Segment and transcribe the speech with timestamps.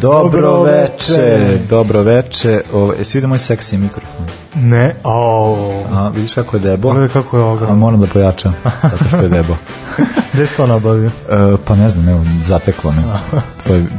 [0.00, 2.60] Dobro veče, dobro veče.
[2.72, 4.26] O, jesi vidio moj seksi mikrofon?
[4.54, 5.82] Ne, ao.
[5.92, 6.88] A, vidiš kako je debo?
[6.88, 7.76] Pogledaj kako je A ogromno.
[7.76, 9.56] moram da pojačam, zato što je debo.
[10.32, 11.10] Gde si to nabavio?
[11.30, 13.02] E, pa ne znam, evo, zateklo me.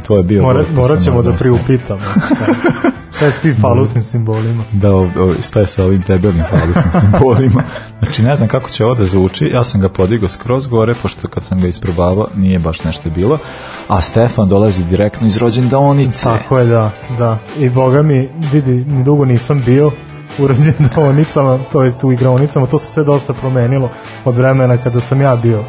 [0.02, 0.42] Tvoj je bio...
[0.42, 2.00] Mora, gol, pa morat ćemo da priupitamo.
[3.20, 4.62] Šta je s tim falusnim simbolima?
[4.72, 7.62] Da, o, o, šta je sa ovim debilnim falusnim simbolima.
[7.98, 9.46] Znači, ne znam kako će ovo da zvuči.
[9.46, 13.38] Ja sam ga podigao skroz gore, pošto kad sam ga isprobavao, nije baš nešto bilo.
[13.88, 16.24] A Stefan dolazi direktno iz rođendaonice.
[16.24, 17.38] Tako je, da, da.
[17.58, 19.90] I boga mi, vidi, ni dugo nisam bio
[20.38, 23.90] u rođendaonicama, to jest u igraonicama, to se sve dosta promenilo
[24.24, 25.64] od vremena kada sam ja bio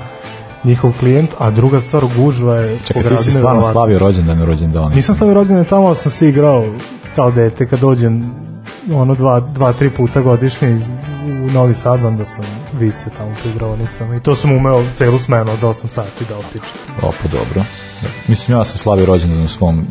[0.63, 4.95] njihov klijent, a druga stvar gužva je Čekaj, ti si stvarno slavio rođendan u rođendaonici.
[4.95, 6.65] Nisam stavio rođendan tamo, ali sam se igrao
[7.15, 8.33] kao dete kad dođem
[8.93, 10.89] ono dva, dva tri puta godišnje iz,
[11.45, 12.45] u Novi Sad, onda sam
[12.79, 16.79] visio tamo po igraonicama i to sam umeo celu smenu od 8 sati da opičem.
[17.01, 17.63] O, pa dobro.
[18.27, 19.87] Mislim, ja sam slavio rođendan u svom,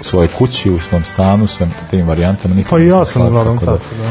[0.00, 2.54] u svojoj kući, u svom stanu, svim tim varijantama.
[2.54, 4.10] Nikad Pa i ja sam uglavnom tako da- tako, da.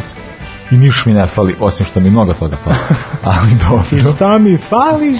[0.75, 2.75] I niš mi ne fali, osim što mi mnogo toga fali.
[3.35, 4.11] Ali dobro.
[4.15, 5.17] Šta mi fali?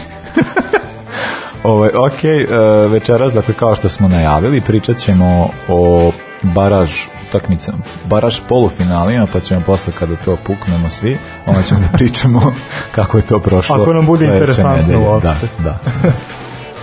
[1.64, 2.48] Ovaj, ok, e,
[2.88, 6.12] večeras, dakle, kao što smo najavili, pričat ćemo o
[6.44, 6.90] baraž
[7.30, 12.54] utakmicama, baraž polufinalima, pa ćemo posle kada to puknemo svi, onda ćemo da pričamo
[12.96, 13.82] kako je to prošlo.
[13.82, 15.08] Ako nam bude interesantno nedelje.
[15.08, 15.48] uopšte.
[15.60, 15.80] Da, da.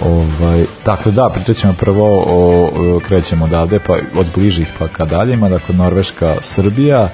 [0.11, 5.05] ovaj, dakle, da, pričat ćemo prvo o, o krećemo odavde, pa od bližih pa ka
[5.05, 7.11] daljima, dakle, Norveška, Srbija, e,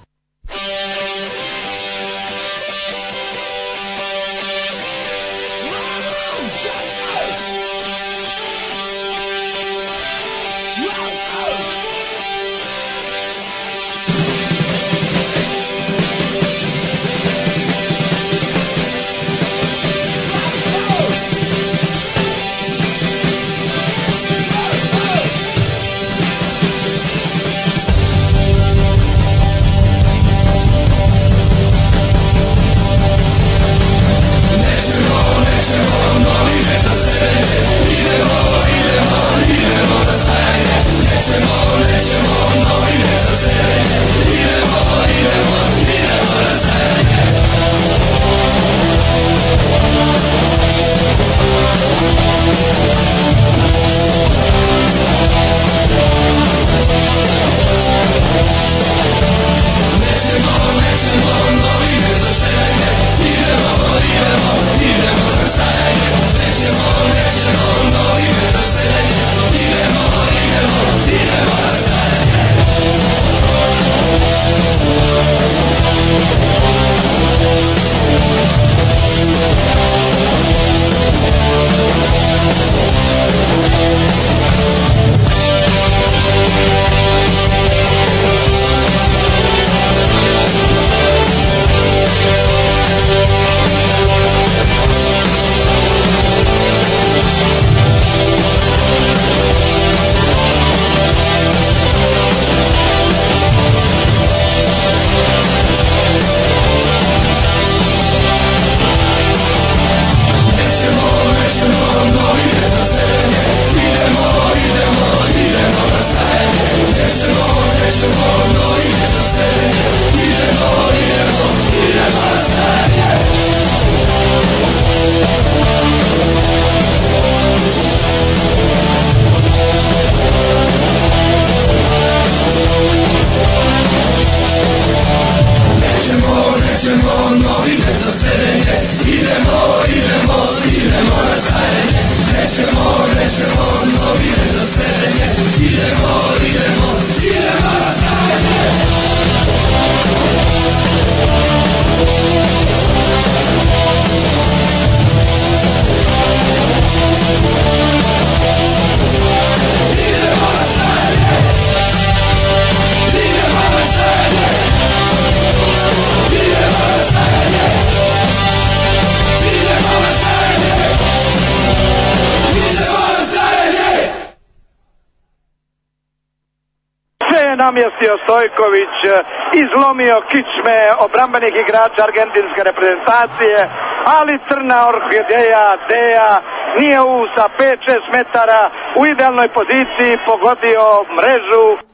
[181.85, 183.69] Igrača argentinske reprezentacije,
[184.05, 186.41] ali crna orhideja Deja
[186.79, 191.84] nije u sa 5-6 metara u idealnoj poziciji pogodio mrežu.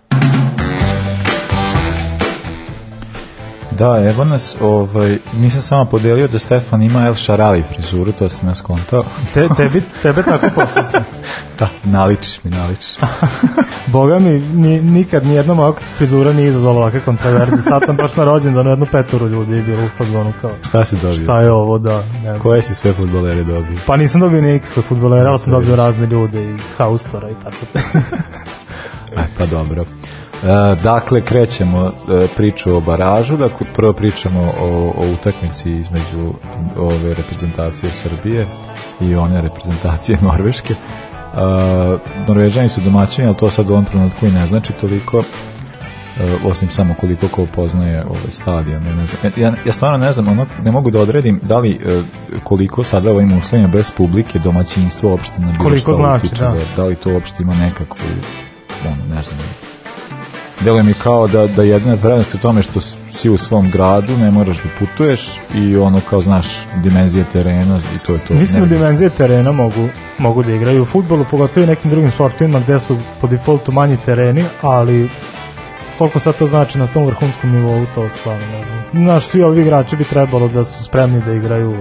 [3.82, 8.50] Da, evo nas, ovaj, nisam samo podelio da Stefan ima El Šaravi frizuru, to sam
[8.50, 9.04] ja skontao.
[9.34, 11.04] Te, tebi, tebe tako podsjeća.
[11.60, 12.96] da, naličiš mi, naličiš.
[13.94, 17.62] Boga mi, ni, nikad nijedna moja frizura nije izazvala ovakve kontroverze.
[17.62, 20.52] Sad sam baš na rođendanu jedno petoro ljudi je bilo u fazonu kao.
[20.70, 21.24] Šta si dobio?
[21.24, 22.04] Šta je ovo, da.
[22.24, 22.40] Ne.
[22.40, 23.78] Koje si sve futbolere dobio?
[23.86, 27.88] Pa nisam dobio nikakve futbolere, ali sam dobio razne ljude iz Haustora i tako.
[29.16, 29.86] Aj, pa dobro.
[30.44, 36.34] E, dakle, krećemo e, priču o baražu, dakle, prvo pričamo o, o utakmici između
[36.78, 38.48] ove reprezentacije Srbije
[39.02, 40.74] i one reprezentacije Norveške.
[40.74, 41.38] E,
[42.28, 45.24] Norvežani su domaćini, ali to sad u ovom trenutku i ne znači toliko,
[46.46, 48.86] osim samo koliko ko poznaje ovaj stadion.
[48.86, 51.80] Ja, ne znam, ja, ja stvarno ne znam, ono, ne mogu da odredim da li
[52.44, 56.56] koliko sada ovim uslovima bez publike domaćinstvo uopšte na bilo Koliko znači, utiče, da.
[56.76, 58.06] da li to uopšte ima nekakvu
[59.10, 59.40] ne znam,
[60.64, 64.18] deluje mi kao da, da jedna prednost je u tome što si u svom gradu,
[64.18, 66.48] ne moraš da putuješ i ono kao znaš
[66.84, 68.34] dimenzije terena i to je to.
[68.34, 72.60] Mislim da dimenzije terena mogu, mogu da igraju u futbolu, pogotovo i nekim drugim sportovima
[72.60, 75.10] gde su po defaultu manji tereni, ali
[75.98, 79.04] koliko sad to znači na tom vrhunskom nivou, to stvarno ne znam.
[79.04, 81.78] Znaš, svi ovi igrači bi trebalo da su spremni da igraju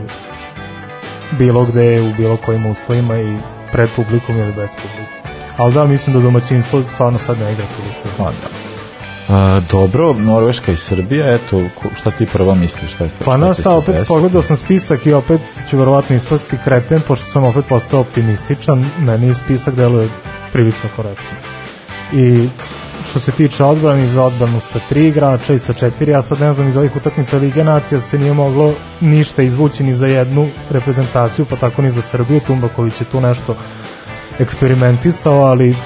[1.38, 3.36] bilo gde, u bilo kojim uslovima i
[3.72, 5.20] pred publikom ili bez publike.
[5.56, 8.16] Ali da, mislim da domaćinstvo stvarno sad ne igra toliko.
[8.18, 8.69] Pa da.
[9.30, 11.62] A, dobro, Norveška i Srbija, eto,
[11.94, 12.92] šta ti prvo misliš?
[12.92, 15.40] Šta, šta Pa će znaš se šta, opet pogledao sam spisak i opet
[15.70, 20.08] ću verovatno ispasti kreten, pošto sam opet postao optimističan, meni spisak deluje
[20.52, 21.30] prilično korektno.
[22.12, 22.48] I
[23.10, 26.52] što se tiče odbrani za odbranu sa tri igrača i sa četiri, ja sad ne
[26.52, 31.46] znam iz ovih utakmica Lige nacija se nije moglo ništa izvući ni za jednu reprezentaciju,
[31.50, 33.56] pa tako ni za Srbiju, Tumbaković je tu nešto
[34.38, 35.76] eksperimentisao, ali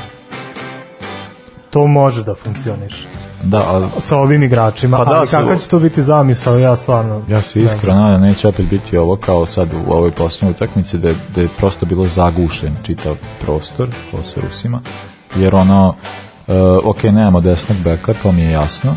[1.71, 5.79] to može da funkcioniše Da, ali sa ovim igračima, Pa da, ali kakav će to
[5.79, 7.23] biti zamisao, ja stvarno...
[7.29, 10.99] ja se iskreno nadam da neće opet biti ovo kao sad u ovoj poslednjoj utakmici
[10.99, 14.81] da, da je prosto bilo zagušen čitav prostor ovo sa Rusima,
[15.37, 15.95] jer ono
[16.47, 16.55] Uh,
[16.85, 18.97] ok, nemamo desnog beka, to mi je jasno.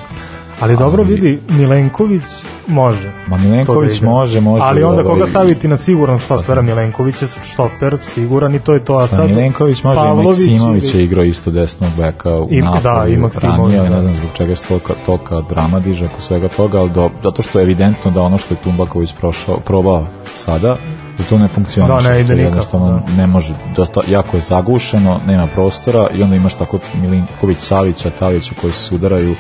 [0.60, 2.24] Ali dobro Ali- vidi, Milenković
[2.68, 3.12] može.
[3.28, 4.64] Ma Milenković da može, može.
[4.64, 8.94] Ali onda koga staviti na siguran štopera, Milenković je štoper, siguran i to je to.
[8.94, 12.48] A Pa sad Milenković može, i Pavlović Maksimović ili- je igrao isto desnog beka u
[12.52, 13.96] I- Napoli, da, i Maksimović, ranije, da.
[13.96, 17.42] ne znam zbog čega se tolika, tolika drama diže oko svega toga, ali do, zato
[17.42, 20.78] što je evidentno da ono što je Tumbaković prošao, probao sada,
[21.18, 22.08] da to ne funkcioniše.
[22.08, 23.14] Da, ne ide nikako, Jednostavno da.
[23.18, 28.54] ne može, dosta, jako je zagušeno, nema prostora i onda imaš tako Milinković, Savića, Talića
[28.62, 29.36] koji se sudaraju,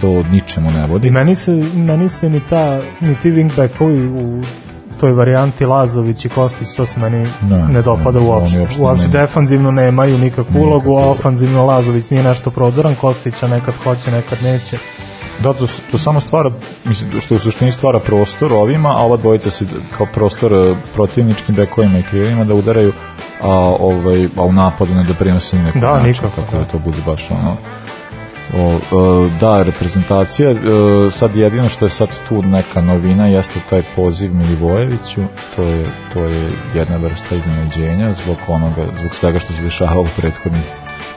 [0.00, 1.08] to ničemu ne vodi.
[1.08, 4.42] I meni se, meni se ni, ta, ni ti wingbackovi u
[5.00, 8.60] toj varijanti Lazović i Kostić, to se meni Ne, ne, dopada ne, uopšte.
[8.60, 13.74] uopšte Uopšte defanzivno nemaju nikakvu Nikakvu ulogu, a ofanzivno Lazović nije nešto prodoran, Kostića nekad
[13.84, 14.78] hoće, nekad neće.
[15.42, 16.50] Da, to, to samo stvara,
[16.84, 19.64] mislim, što u suštini stvara prostor ovima, a ova dvojica se
[19.96, 22.92] kao prostor e, protivničkim bekovima i krilima da udaraju,
[23.42, 23.48] a,
[23.80, 26.58] ovaj, a u napadu ne doprinose nekog Da, načina, nikako, Tako da.
[26.58, 27.56] da to bude baš ono
[28.54, 30.56] O, e, da, reprezentacija, e,
[31.10, 35.22] sad jedino što je sad tu neka novina jeste taj poziv Milivojeviću,
[35.56, 40.20] to je, to je jedna vrsta iznenađenja zbog onoga, zbog svega što se dešavalo u
[40.20, 40.62] prethodnih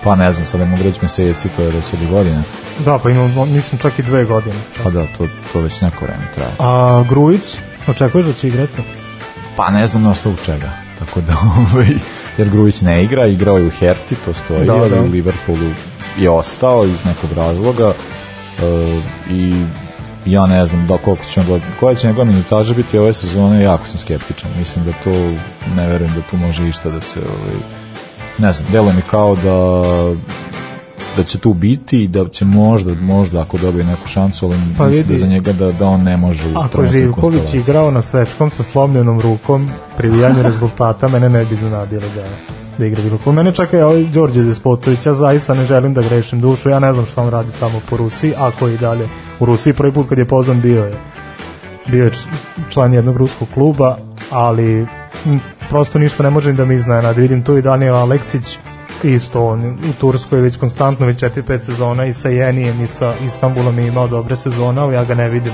[0.04, 2.44] pa ne znam, sad ne mogu reći meseci, to je već od godine,
[2.86, 4.56] Da, pa imamo, mislim, čak i dve godine.
[4.84, 6.52] pa da, to, to već neko vreme traje.
[6.60, 7.58] A Grujić,
[7.88, 8.82] očekuješ da će igrati?
[9.56, 10.70] Pa ne znam na osnovu čega.
[11.00, 11.88] Tako da, ovaj,
[12.38, 15.02] jer Grujić ne igra, igrao je u Herti, to stoji, Da, da.
[15.02, 15.70] u Liverpoolu
[16.18, 19.54] je ostao iz nekog razloga e, i
[20.26, 23.86] ja ne znam da koliko će on, koja će njegova minutaža biti ove sezone, jako
[23.86, 24.52] sam skeptičan.
[24.60, 25.12] Mislim da to,
[25.76, 27.56] ne verujem da tu može išta da se, ovaj,
[28.38, 29.82] ne znam, deluje mi kao da
[31.18, 34.88] da će tu biti i da će možda, možda ako dobije neku šansu, ali Pa
[34.88, 35.22] mislim da vidi.
[35.22, 39.22] za njega da, da on ne može u Ako Živković igrao na svetskom sa slomljenom
[39.22, 42.24] rukom pri vijanju rezultata, mene ne bi iznenadilo da,
[42.82, 43.32] da igra bilo ko.
[43.32, 46.94] Mene čak je ovaj Đorđe Despotović, ja zaista ne želim da grešim dušu, ja ne
[46.94, 49.10] znam šta on radi tamo po Rusiji, ako i dalje
[49.40, 49.74] u Rusiji.
[49.74, 50.94] Prvi put kad je pozvan bio je
[51.88, 52.12] bio je
[52.70, 53.98] član jednog ruskog kluba,
[54.32, 54.88] ali
[55.70, 57.22] prosto ništa ne može da mi iznenadi.
[57.22, 58.58] Vidim tu i Daniel Aleksić,
[59.04, 63.80] isto on u Turskoj već konstantno već 4-5 sezona i sa Jenijem i sa Istanbulom
[63.80, 65.54] je imao dobre sezone, ali ja ga ne vidim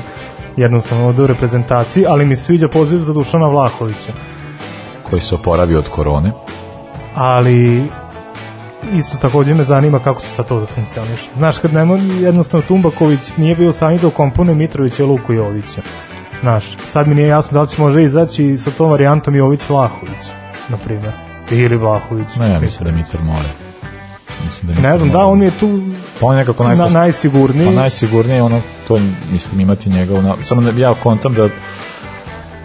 [0.58, 4.14] jednostavno u reprezentaciji, ali mi sviđa poziv za Dušana Vlahovića.
[5.10, 6.32] koji se oporavio od korone.
[7.18, 7.86] Ali
[8.94, 11.30] isto takođe me zanima kako će sad to da funkcioniše.
[11.38, 15.82] Znaš, kad nema jednostavno Tumbaković nije bio sami da ukomponuje Mitrovića i Luku Jovića.
[16.42, 20.32] Znaš, sad mi nije jasno da li će može izaći sa tom varijantom Jović-Vlahović,
[20.70, 21.12] na primjer.
[21.52, 22.28] Ili Vlahović.
[22.40, 23.50] Ne, ja mislim da Mitar more.
[24.44, 25.28] Mislim da Ne znam, da, mora.
[25.28, 25.80] on je tu
[26.20, 26.94] Pa on je nekako na, najpost...
[26.94, 27.66] najsigurniji.
[27.66, 29.00] Pa najsigurnije ono, to
[29.32, 30.36] mislim imati njega, na...
[30.44, 31.50] samo ne, ja kontam da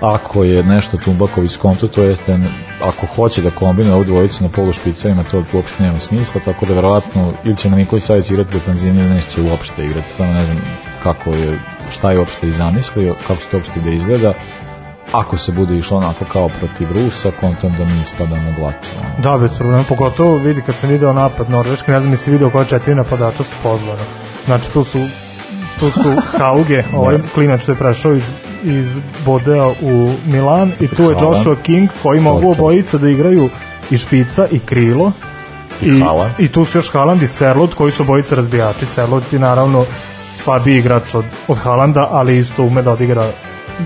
[0.00, 2.38] ako je nešto Tumbaković skonto, to jeste
[2.82, 6.74] ako hoće da kombinuje ovu dvojicu na polu špicevima, to uopšte nema smisla, tako da
[6.74, 10.58] verovatno ili će Nikolić Savić igrati penzine ili neće uopšte igrati, samo ne znam
[11.02, 11.58] kako je,
[11.90, 14.32] šta je uopšte i zamislio, kako će to uopšte da izgleda,
[15.12, 18.72] ako se bude išlo onako kao protiv Rusa, kontam da mi ispadamo ono.
[19.22, 22.64] Da, bez problema, pogotovo vidi kad sam video napad Norveške, ne znam si video koja
[22.64, 24.02] četiri napadača su pozvana.
[24.46, 24.98] Znači tu su
[25.80, 28.24] tu su Hauge, ovaj klinac što je prešao iz,
[28.64, 28.86] iz
[29.24, 31.16] Bodea u Milan i tu je.
[31.20, 33.48] Joshua King koji mogu obojica da igraju
[33.90, 35.12] i špica i krilo
[35.82, 36.32] I Haaland.
[36.38, 38.86] i tu su još Haaland i Serlot koji su obojica razbijači.
[38.86, 39.84] Serlot je naravno
[40.36, 43.26] slabiji igrač od, od Haalanda, ali isto ume da odigra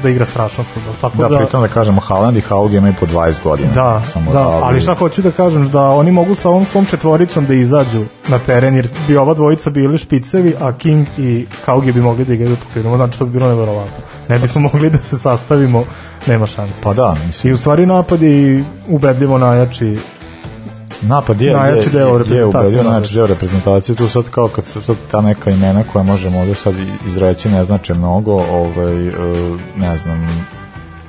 [0.02, 0.94] da igra strašan fudbal.
[1.00, 3.72] Tako Da, da, pritom da kažemo Haaland i Haug imaju po 20 godina.
[3.72, 7.46] Da, Samo da, ali šta hoću da kažem, da oni mogu sa ovom svom četvoricom
[7.46, 12.00] da izađu na teren, jer bi ova dvojica bili špicevi, a King i Haugi bi
[12.00, 14.04] mogli da igraju po krilu, znači to bi bilo neverovatno.
[14.28, 15.84] Ne bismo mogli da se sastavimo,
[16.26, 16.82] nema šanse.
[16.82, 19.98] Pa da, I mislim, u stvari napad je ubedljivo najjači
[21.02, 22.90] napad je, najjači deo je, reprezentacije, je ubedio najjači.
[22.90, 26.54] najjači deo reprezentacije, tu sad kao kad se sad ta neka imena koja možemo ovde
[26.54, 26.74] sad
[27.06, 29.12] izreći ne znače mnogo, ovaj, e,
[29.76, 30.46] ne znam,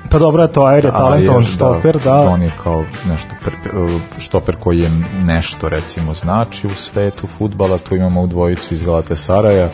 [0.10, 3.54] Pa dobro je to, Ajer je talentovan Ajer, štoper, da, On je kao nešto, per,
[3.54, 4.90] e, štoper koji je
[5.24, 9.70] nešto recimo znači u svetu futbala, tu imamo u dvojicu iz Galate Saraja,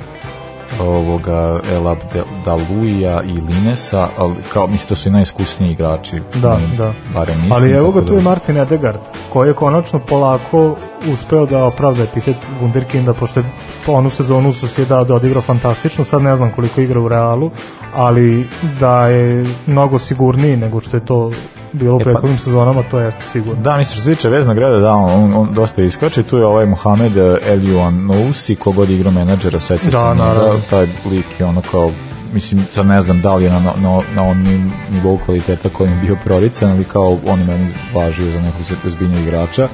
[0.80, 1.98] ovoga Elab
[2.46, 6.22] Daluija i Linesa, ali kao mislim da su i najiskusniji igrači.
[6.42, 6.94] Da, meni da.
[7.14, 7.52] Barem mislim.
[7.54, 9.00] Ali evo ga tu je da- Martin Edegard,
[9.30, 10.76] koji je konačno polako
[11.14, 13.46] uspeo da opravda epitet Wunderkinda, pošto je
[13.88, 17.52] onu sezonu su si dao da odigrao fantastično, sad ne znam koliko igra u Realu,
[17.94, 18.50] ali
[18.80, 21.32] da je mnogo sigurniji nego što je to
[21.74, 23.62] bilo u pa- prethodnim sezonama, to jeste sigurno.
[23.64, 26.46] Da, mislim što se tiče veznog reda, da, on, on, on dosta iskače, tu je
[26.46, 27.12] ovaj Mohamed
[27.48, 30.60] Eliuan Nousi, kogod igra menadžera, seća Da, se naravno.
[30.70, 31.92] taj lik je ono kao,
[32.34, 33.74] mislim, sad ne znam da li je na, na,
[34.16, 38.42] na onom nivou kvaliteta kojim je bio prorican, ali kao on je meni važio za
[38.42, 39.68] nekog ozbiljnog igrača.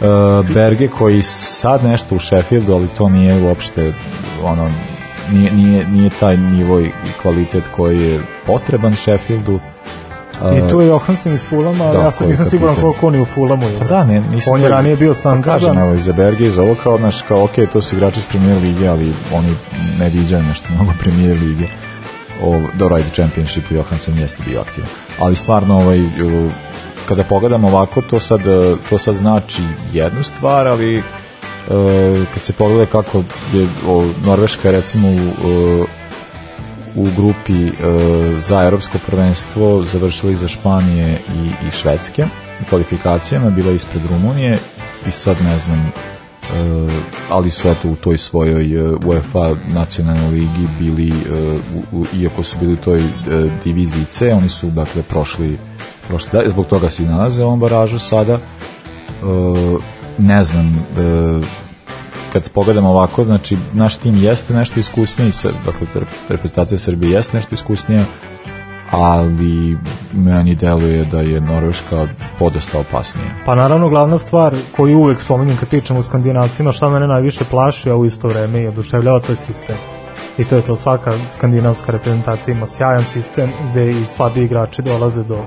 [0.00, 0.06] Uh,
[0.54, 3.92] Berge koji sad nešto u Sheffieldu, ali to nije uopšte
[4.44, 4.70] ono,
[5.32, 6.90] nije, nije, nije taj nivo i
[7.22, 9.58] kvalitet koji je potreban Sheffieldu.
[10.56, 13.14] I tu je Johansen iz Fulama, ali da, ja sam nisam je siguran koliko on
[13.14, 13.66] je u Fulamu.
[13.78, 16.76] Pa da, ne, nisam On je ranije bio Pa kažem, evo, iza Berge, iz ovo
[16.82, 19.54] kao, naš, kao, ok, to su igrači iz premier lige, ali oni
[19.98, 21.66] ne viđaju nešto mnogo premier lige.
[22.44, 24.88] O, dobro, ajde, championship Johansen jeste bio aktivan.
[25.18, 25.98] Ali stvarno, ovaj,
[27.08, 31.02] kada pogledamo ovako, to sad, e, to sad znači jednu stvar, ali e,
[32.34, 33.66] kad se pogleda kako je
[34.24, 35.99] Norveška recimo u, e,
[36.94, 37.72] u grupi e,
[38.40, 42.26] za evropsko prvenstvo završila iza Španije i, i Švedske.
[42.60, 44.58] U kvalifikacijama, bila ispred Rumunije
[45.08, 45.92] i sad ne znam e,
[47.30, 51.12] ali su eto u toj svojoj e, UEFA nacionalnoj ligi bili e,
[51.92, 53.04] u, u, iako su bili u toj e,
[53.64, 55.58] diviziji C, oni su dakle prošli
[56.10, 56.30] prošli.
[56.32, 58.34] Dalje, zbog toga se i nalaze u ovom baražu sada.
[58.34, 58.40] E,
[60.18, 61.40] ne znam e,
[62.32, 67.54] kad pogledamo ovako, znači naš tim jeste nešto iskusniji, dakle re- reprezentacija Srbije jeste nešto
[67.54, 68.04] iskusnija,
[68.90, 69.78] ali
[70.12, 72.06] meni deluje da je Norveška
[72.38, 73.26] podosta opasnija.
[73.46, 77.90] Pa naravno glavna stvar koju uvek spominjem kad pričamo o skandinavcima, šta mene najviše plaši,
[77.90, 79.76] a u isto vreme i oduševljava, to je sistem.
[80.38, 85.24] I to je to, svaka skandinavska reprezentacija ima sjajan sistem gde i slabiji igrači dolaze
[85.24, 85.38] do,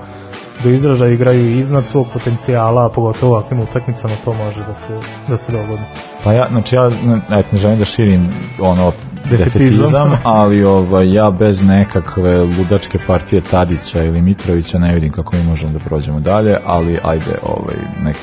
[0.63, 4.93] do izražaja, igraju iznad svog potencijala, a pogotovo ovakvim utakmicama to može da se,
[5.27, 5.81] da se dogodi.
[6.23, 8.29] Pa ja, znači ja ne, ne, želim da širim
[8.59, 8.91] ono
[9.29, 9.53] Defetizam.
[9.53, 15.43] defetizam, ali ovaj, ja bez nekakve ludačke partije Tadića ili Mitrovića ne vidim kako mi
[15.43, 18.15] možemo da prođemo dalje, ali ajde, ovaj, nek,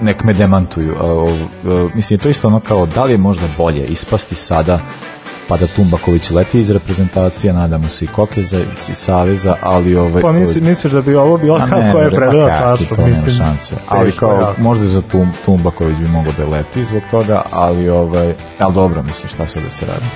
[0.00, 0.94] nek me demantuju.
[1.00, 4.80] O, o, mislim, to je isto ono kao, da li je možda bolje ispasti sada
[5.48, 10.22] pa da Tumbaković leti iz reprezentacije, nadamo se i Kokeza iz Saveza, ali ovaj...
[10.22, 13.36] Pa misli, misliš da bi ovo bila kako je predala pa kakvi, čašu, to mislim.
[13.36, 13.74] šanse.
[13.88, 14.62] Ali kao, jako.
[14.62, 19.28] možda za Tum, Tumbaković bi mogao da leti zbog toga, ali ovaj, ali dobro, mislim,
[19.28, 20.06] šta sad da se radi.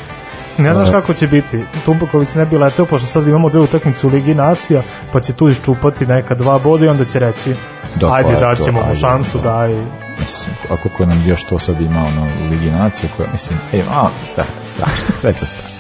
[0.59, 1.65] Ne znaš kako će biti.
[1.85, 5.49] Tumbaković ne bi leteo, pošto sad imamo dve utakmice u Ligi nacija, pa će tu
[5.49, 7.55] iščupati neka dva boda i onda će reći
[7.95, 9.51] Da, ajde, pa daćemo mu šansu, da.
[9.51, 10.02] daj.
[10.21, 13.81] Mislim, a koliko nam još to sad ima ono, u Ligi nacije, koja, mislim, ej,
[13.91, 15.79] a, strašno, strašno, sve to strašno.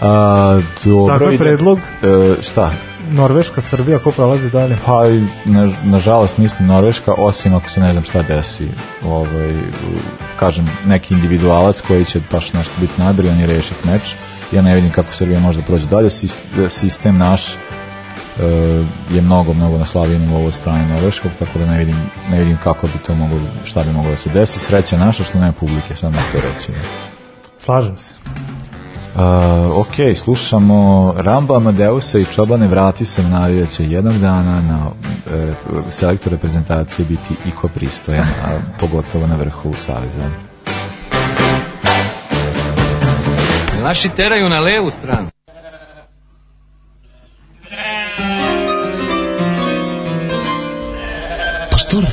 [0.00, 1.78] A, dobro, Tako je ide- predlog.
[1.78, 2.70] E, šta?
[3.10, 4.76] Norveška, Srbija, ko prolazi dalje?
[4.86, 5.00] Pa,
[5.44, 8.68] na, nažalost mislim Norveška, osim ako se ne znam šta desi.
[9.04, 9.52] Ovaj,
[10.38, 14.14] kažem, neki individualac koji će baš nešto biti nadrijan i rešiti meč.
[14.52, 16.10] Ja ne vidim kako Srbija može da prođe dalje.
[16.10, 16.36] Sis-
[16.68, 17.56] Sistem naš
[19.10, 21.96] je mnogo, mnogo na slabiji nivou od strane Norveškog, tako da ne vidim,
[22.30, 24.58] ne vidim kako bi to moglo, šta bi moglo da se desi.
[24.58, 26.72] Sreća naša što nema publike, sam to reći.
[27.58, 28.14] Slažem se.
[29.14, 29.20] Uh,
[29.78, 34.90] ok, slušamo Ramba Amadeusa i Čobane vrati se nadi da će jednog dana na
[35.32, 35.52] e,
[35.90, 40.30] selektor reprezentacije biti iko pristojan, a pogotovo na vrhu Saveza.
[43.82, 45.28] Naši teraju na levu stranu.
[51.84, 52.04] Pastor.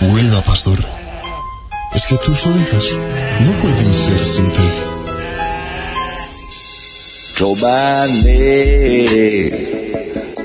[0.00, 0.78] Vuelva, pastor.
[1.94, 2.98] Es que tus ovejas
[3.40, 4.68] no pueden ser sin ti.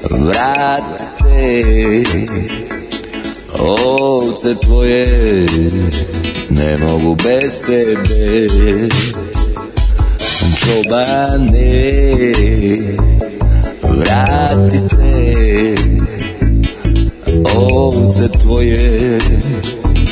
[0.10, 2.04] Vrat se,
[3.60, 5.46] ovce tvoje
[6.50, 8.48] ne mogu bez tebe.
[10.60, 11.72] Čobane,
[13.84, 15.97] vrati se,
[17.56, 19.20] ovce tvoje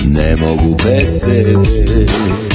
[0.06, 2.55] ne mogu bez tebe.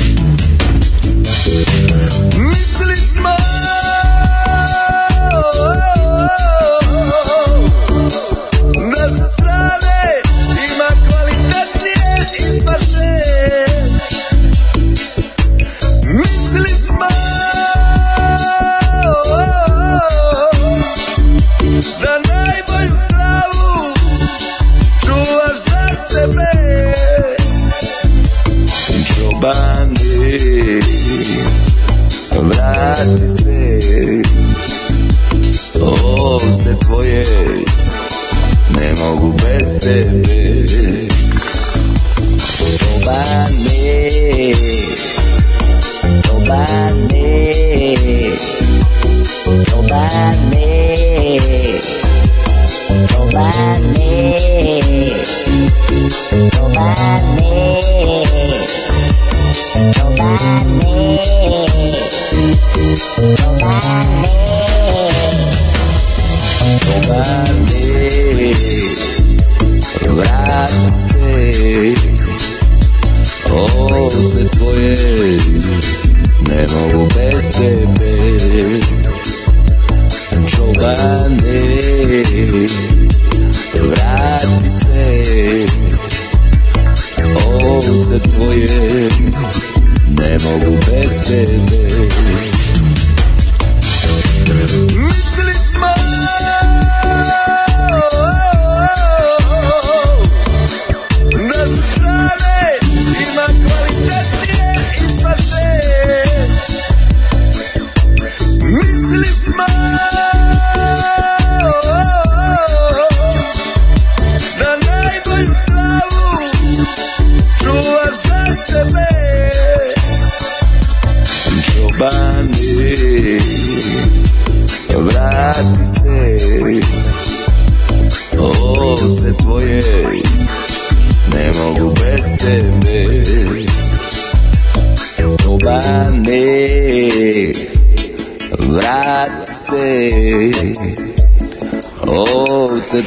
[88.61, 91.81] Ne mogu bez tebe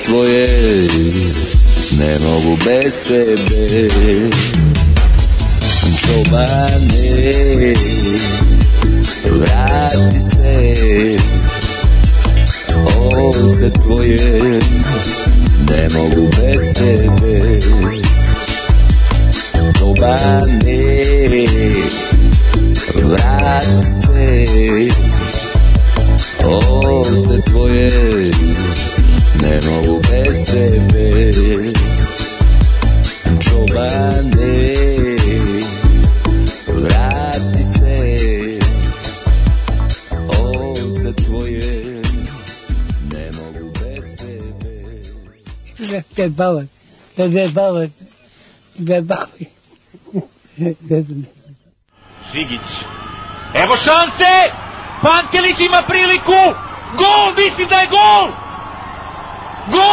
[0.03, 0.47] tvoje
[1.97, 3.89] ne mogu bez tebe.
[5.97, 7.73] Čobane,
[9.31, 10.73] vrati se.
[12.99, 14.59] Ovce tvoje
[15.69, 17.59] ne mogu bez tebe.
[19.79, 20.83] Čobane,
[22.95, 24.45] vrati se.
[26.45, 28.31] Ovce tvoje
[29.43, 31.34] ne mogu bez tebe
[33.73, 34.75] Ivane
[36.67, 37.97] Vrati se
[40.39, 42.01] Ovce tvoje
[43.12, 46.67] Ne mogu bez tebe Te bavak,
[47.15, 47.89] te ne bavak,
[48.88, 49.29] te bavak.
[52.34, 52.67] Žigić.
[53.53, 54.34] Evo šanse!
[55.01, 56.41] Pantelić ima priliku!
[56.97, 57.34] Gol!
[57.38, 58.42] Mislim da je gol!
[59.71, 59.84] Gol!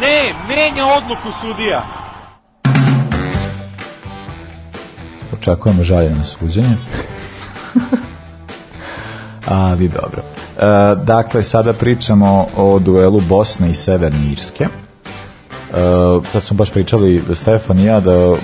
[0.00, 1.86] Ne, menja odluku sudija.
[5.32, 6.76] Očekujemo žaljeno suđenje.
[9.46, 10.22] Ali dobro.
[10.22, 10.62] E,
[11.04, 14.64] dakle, sada pričamo o duelu Bosne i Severne Irske.
[14.64, 14.68] E,
[16.32, 18.34] sad smo baš pričali, Stefan i ja, da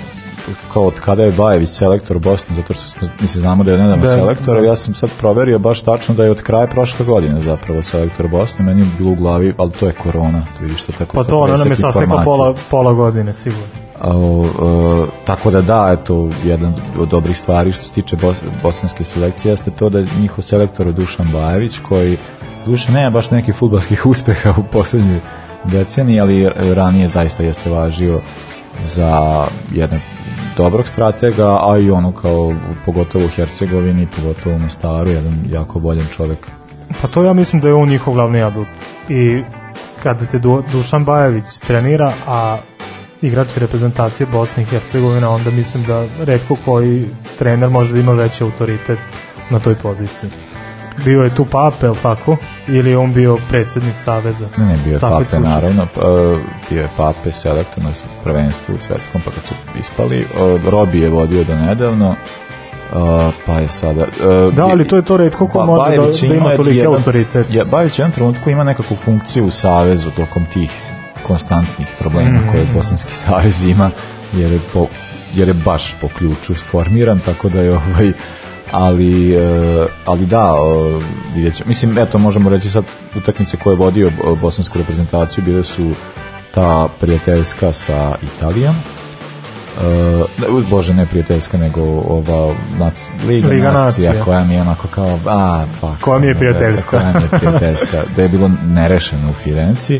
[0.73, 4.05] kao od kada je Bajević selektor Bosne, zato što smo, mislim, znamo da je nedavno
[4.05, 4.67] Da, selektor, da.
[4.67, 8.65] ja sam sad proverio baš tačno da je od kraja prošle godine zapravo selektor Bosne,
[8.65, 11.39] meni je bilo u glavi, ali to je korona, to vidiš to tako Pa to
[11.39, 12.23] ono nam je informacija.
[12.23, 13.65] pola, pola godine, sigurno.
[14.01, 18.37] A, o, e, tako da da, eto, jedan od dobrih stvari što se tiče bos,
[18.63, 22.17] bosanske selekcije jeste to da je njihov selektor Dušan Bajević, koji
[22.65, 25.19] duše nema baš nekih futbalskih uspeha u poslednjoj
[25.63, 28.21] deceniji, ali ranije zaista jeste važio
[28.83, 30.01] za jednog
[30.57, 32.53] dobrog stratega, a i ono kao
[32.85, 36.47] pogotovo u Hercegovini, pogotovo u Mostaru, jedan jako voljen čovek.
[37.01, 38.67] Pa to ja mislim da je on njihov glavni adut.
[39.09, 39.41] I
[40.03, 42.57] kada te Du- Dušan Bajević trenira, a
[43.21, 47.05] igrač reprezentacije Bosne i Hercegovine, onda mislim da redko koji
[47.39, 48.99] trener može da ima veći autoritet
[49.49, 50.29] na toj poziciji.
[50.97, 52.37] Bio je tu Pape, jel tako?
[52.67, 54.47] Ili je on bio predsednik Saveza?
[54.57, 55.39] Ne, ne, bio je Pape, Sušić.
[55.41, 56.37] naravno, p- e,
[56.69, 57.89] bio je Pape selektor na
[58.23, 60.27] prvenstvu u svetskom, pa kad su ispali,
[60.65, 62.95] Robi je vodio do nedavno, e,
[63.45, 64.01] pa je sada...
[64.01, 66.77] e, Da, ali to je to redko ko Ba- može da, Bajević da ima toliki
[66.77, 67.47] jedan- autoritet.
[67.51, 70.71] Ja, Bajević u jednom trenutku ima nekakvu funkciju u Savezu tokom tih
[71.23, 72.47] konstantnih problema Mm.
[72.51, 73.89] koje Bosanski savez ima,
[74.33, 74.87] jer je, po,
[75.33, 78.11] jer je baš po ključu formiran, tako da je ovaj
[78.75, 79.39] ali, e,
[80.05, 80.53] ali da,
[81.35, 81.67] vidjet ćemo.
[81.67, 82.83] Mislim, eto, možemo reći sad
[83.15, 84.11] utakmice koje je vodio
[84.41, 85.91] bosansku reprezentaciju bile su
[86.53, 88.75] ta prijateljska sa Italijom,
[90.49, 92.93] Uh, bože ne prijateljska nego ova nac,
[93.27, 94.23] Liga, Liga nacija, nacija.
[94.25, 96.97] koja mi je onako kao a fuck Koja mi je ono, prijateljska.
[96.97, 99.99] da, koja mi je prijateljska da je bilo nerešeno u Firenci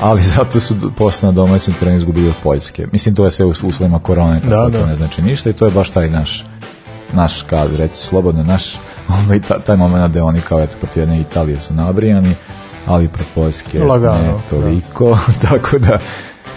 [0.00, 3.52] ali zato su posle na domaćem terenu izgubili od Poljske mislim to je sve u
[3.62, 4.86] uslovima korone tako Da, da, to da.
[4.86, 6.46] ne znači ništa i to je baš taj naš
[7.12, 8.78] naš kad reći slobodno naš
[9.24, 12.34] ovaj, ta- taj moment gde oni kao eto protiv jedne Italije su nabrijani
[12.86, 15.98] ali pred Poljske Lagano, ne toliko tako da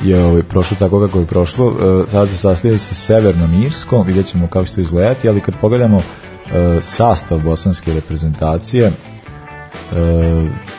[0.04, 1.76] je ovaj, prošlo tako kako je prošlo.
[2.08, 5.56] E, sad se sastavljaju sa Severnom Irskom, vidjet ćemo kako će to izgledati, ali kad
[5.62, 8.92] pogledamo e, sastav bosanske reprezentacije, e,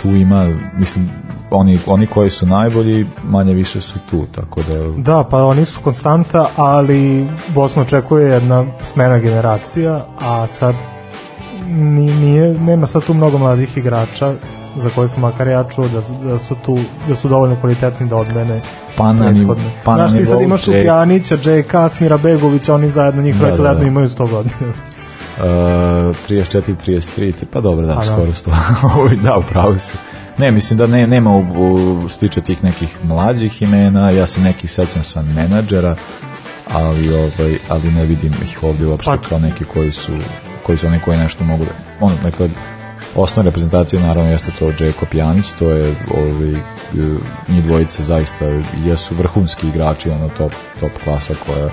[0.03, 1.11] tu ima, mislim,
[1.51, 5.03] oni, oni koji su najbolji, manje više su tu, tako da...
[5.03, 10.75] Da, pa oni su konstanta, ali Bosnu očekuje jedna smena generacija, a sad
[11.69, 14.35] ni- nije, nema sad tu mnogo mladih igrača
[14.77, 16.79] za koje sam makar ja čuo da su, da su tu
[17.09, 18.61] da su dovoljno kvalitetni da odmene
[18.97, 19.81] Pa na nivo- prethodne.
[19.85, 23.39] pa na Znaš ti sad imaš Jake- Šupjanića, Džeka, Smira Begovića, oni zajedno, njih Da,
[23.39, 23.89] trojica da, zajedno da.
[23.89, 24.55] imaju 100 godina.
[25.39, 25.45] Uh,
[26.29, 28.07] 34, 33, pa dobro, da, Pa da.
[28.07, 28.51] skoro sto.
[28.97, 29.93] Ovaj, da, upravo se.
[30.39, 31.45] Ne, mislim da ne, nema u,
[32.05, 35.97] u stiče tih nekih mlađih imena, ja se nekih sećam sam menadžera,
[36.73, 40.13] ali ovaj ali ne vidim ih ovdje uopšte Pa- kao neki koji su
[40.63, 41.71] koji su oni koji nešto mogu da
[42.01, 42.49] on dakle
[43.15, 46.61] osnovna reprezentacija naravno jeste to Džeko Pjanić to je ovaj e,
[47.49, 48.45] njih dvojica zaista
[48.85, 51.69] jesu vrhunski igrači ono top, top klasa koja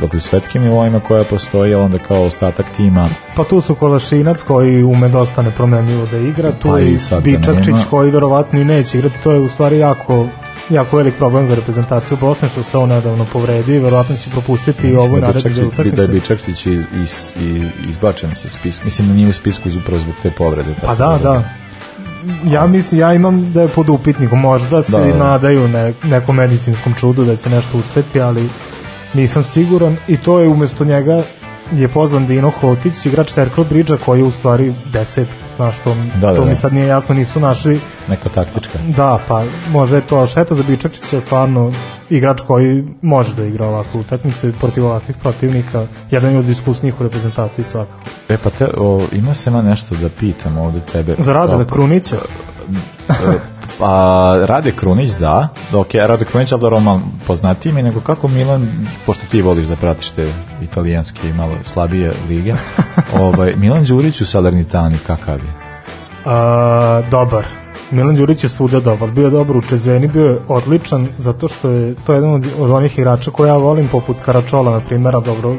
[0.00, 5.08] dakle svetskim nivoima koja postoji onda kao ostatak tima Pa tu su Kolašinac koji ume
[5.08, 7.84] dosta nepromenljivo da igra, tu Pa je i ga Bičakčić nema.
[7.90, 10.26] koji verovatno i neće igrati, to je u stvari jako
[10.70, 14.88] jako velik problem za reprezentaciju Bosne što se on nedavno povredi i verovatno će propustiti
[14.88, 15.96] i ovu da narednu utakmicu.
[15.96, 19.98] da je Bičakčić iz, iz, iz, izbačen sa spiska mislim da nije u spisku upravo
[20.00, 21.42] zbog te povrede Pa da, da.
[22.44, 25.18] Ja mislim, ja imam da je pod upitnikom, možda se Da, da.
[25.18, 28.48] nadaju ne, nekom medicinskom čudu da će nešto uspeti, ali
[29.14, 31.22] nisam siguran i to je umesto njega
[31.72, 36.26] je pozvan Dino Hotić, igrač Circle Bridge-a koji je u stvari deset, znaš, to, Da,
[36.26, 36.54] da, to mi da.
[36.54, 41.20] sad nije jasno, nisu našli neka taktička Da, pa može je to šteta za Bičačića
[41.20, 41.72] stvarno
[42.10, 47.02] igrač koji može da igra ovakve utakmice protiv ovakvih protivnika, jedan je od iskusnijih u
[47.02, 48.10] reprezentaciji svakako.
[48.28, 51.14] E pa te, o, ima se ma nešto da pitam ovde tebe.
[51.18, 52.16] Za Radove Krunića?
[53.78, 55.48] Pa, Rade Krunić, da.
[55.72, 58.68] Dok je Rade Krunić, ali malo poznatiji mi, nego kako Milan,
[59.06, 62.54] pošto ti voliš da pratiš te italijanske i malo slabije lige,
[63.20, 65.52] ovaj, Milan Đurić u Salernitani, kakav je?
[66.24, 67.44] A, dobar.
[67.90, 71.68] Milan Đurić je svuda dobar, bio je dobar u Čezeni, bio je odličan zato što
[71.70, 75.54] je to jedan od, od onih igrača koje ja volim poput Karačola na primjera, dobro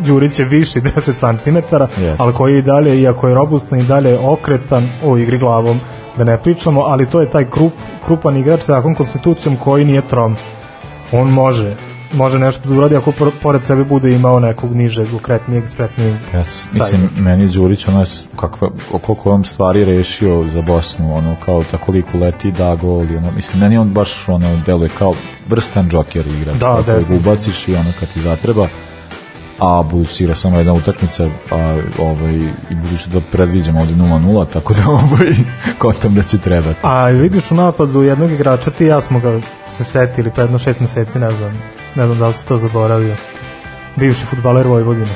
[0.00, 2.16] Đurić je viši 10 cm, Jeste.
[2.18, 5.80] ali koji je i dalje, iako je robustan i dalje je okretan o igri glavom,
[6.16, 7.72] da ne pričamo, ali to je taj krup,
[8.04, 10.36] krupan igrač sa takvom konstitucijom koji nije trom.
[11.12, 11.76] On može,
[12.12, 16.14] može nešto da uradi ako por- pored sebe bude imao nekog nižeg, okretnijeg, spretnijeg.
[16.32, 16.38] Ja
[16.72, 18.04] mislim, meni Đurić, ono,
[18.36, 18.68] kakva,
[19.00, 23.60] koliko on stvari rešio za Bosnu, ono, kao tako liku leti da gol, ono, mislim,
[23.60, 25.14] meni on baš, ono, deluje kao
[25.48, 27.16] vrstan džoker igrač, Da, kojeg definitivno.
[27.20, 28.66] ubaciš i ono, kad ti zatreba,
[29.58, 31.56] a budući samo jedna utakmica, a
[31.98, 32.34] ovaj,
[32.70, 35.34] i budući da predviđamo ovde 0-0, tako da ovaj,
[35.78, 36.78] kotam da će trebati.
[36.82, 40.58] A vidiš u napadu jednog igrača, ti i ja smo ga se setili pre jedno
[40.58, 41.52] šest meseci, ne znam,
[41.94, 43.16] ne znam da li se to zaboravio.
[43.96, 45.10] Bivši futbaler Vojvodine.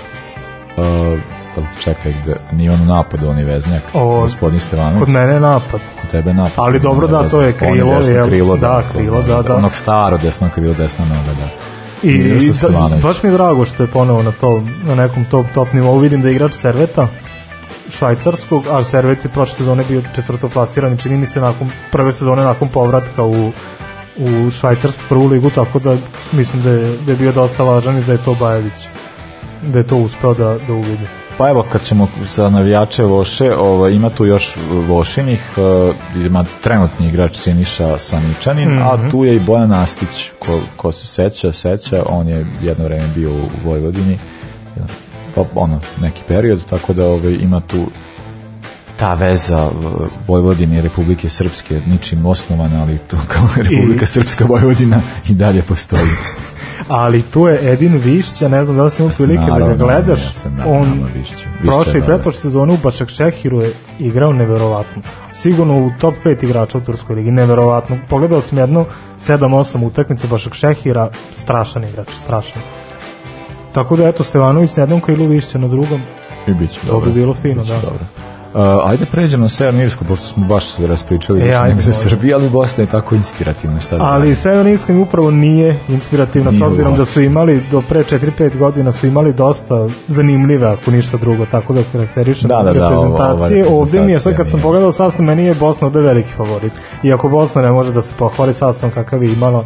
[0.76, 1.20] Uh,
[1.54, 4.98] pa čekaj, gde, nije on u napadu, on je veznjak, O, gospodin Stevanović.
[5.00, 5.80] Kod mene je napad.
[6.00, 6.52] Kod tebe je napad.
[6.56, 8.26] Ali dobro, je da, to je desno- on krilo, desno jel?
[8.26, 9.56] krilo, Da, to- krilo, da, da.
[9.56, 11.48] Onog staro desno krilo, desna noga, da.
[12.02, 15.72] I da, baš mi je drago što je ponovo na, to, na nekom top, top
[15.72, 15.98] nivou.
[15.98, 17.08] Vidim da je igrač Serveta,
[17.90, 22.12] švajcarskog, a Servet je prošle sezone bio četvrto plasiran i čini mi se nakon prve
[22.12, 23.52] sezone nakon povratka u
[24.20, 25.96] u švajcarsku prvu ligu, tako da
[26.32, 28.88] mislim da je, da je bio dosta važan i da je to Bajević
[29.62, 31.06] da je to uspeo da, da uvidi.
[31.38, 34.56] Pa evo, kad ćemo za navijače Voše, ovaj, ima tu još
[34.88, 35.94] Vošinih, uh,
[36.26, 38.82] ima trenutni igrač Siniša Saničanin, Mhm.
[38.82, 43.08] a tu je i Bojan Nastić, ko, ko se seća, seća, on je jedno vreme
[43.14, 44.18] bio u Vojvodini,
[45.34, 47.86] pa ono, neki period, tako da ovaj, ima tu
[48.96, 55.00] ta veza uh, Vojvodine i Republike Srpske ničim osnovana, ali tu kao Republika Srpska Vojvodina
[55.28, 56.02] i dalje postoji.
[56.88, 60.20] Ali tu je Edin Višća, ne znam da li si imao prilike da ga gledaš.
[60.20, 61.08] ja sam on
[61.62, 65.02] prošle i je pretprošle sezone u Bačak Šehiru je igrao neverovatno.
[65.32, 67.96] Sigurno u top 5 igrača u Turskoj ligi, neverovatno.
[68.08, 68.84] Pogledao sam jednu
[69.18, 72.62] 7-8 utakmice Bašak Šehira, strašan igrač, strašan.
[73.72, 76.00] Tako da eto Stevanović na jednom krilu Višća na drugom.
[76.46, 77.10] I bit će To dobro.
[77.10, 77.74] bi bilo fino, da.
[77.74, 78.27] Dobro.
[78.54, 81.92] Uh, ajde pređemo na Severnu Irsku, pošto smo baš se raspričali E, više ajde, za.
[81.92, 83.80] Srbiju, ali Bosna je tako inspirativna.
[83.80, 84.34] Šta da Ali?
[84.34, 88.58] Severna Irska mi upravo nije inspirativna s Nije obzirom da su imali do pre 4-5
[88.58, 89.74] godina su imali dosta
[90.08, 93.66] zanimljive ako ništa drugo, tako da karakterišem Da, da, da, ova- ova reprezentacije.
[93.70, 96.72] Ovde mi je sad kad sam reprezentacija pogledao sastav, meni je Bosna ovde veliki favorit.
[97.02, 99.64] Iako Bosna ne može da se pohvali sastavom kakav je imala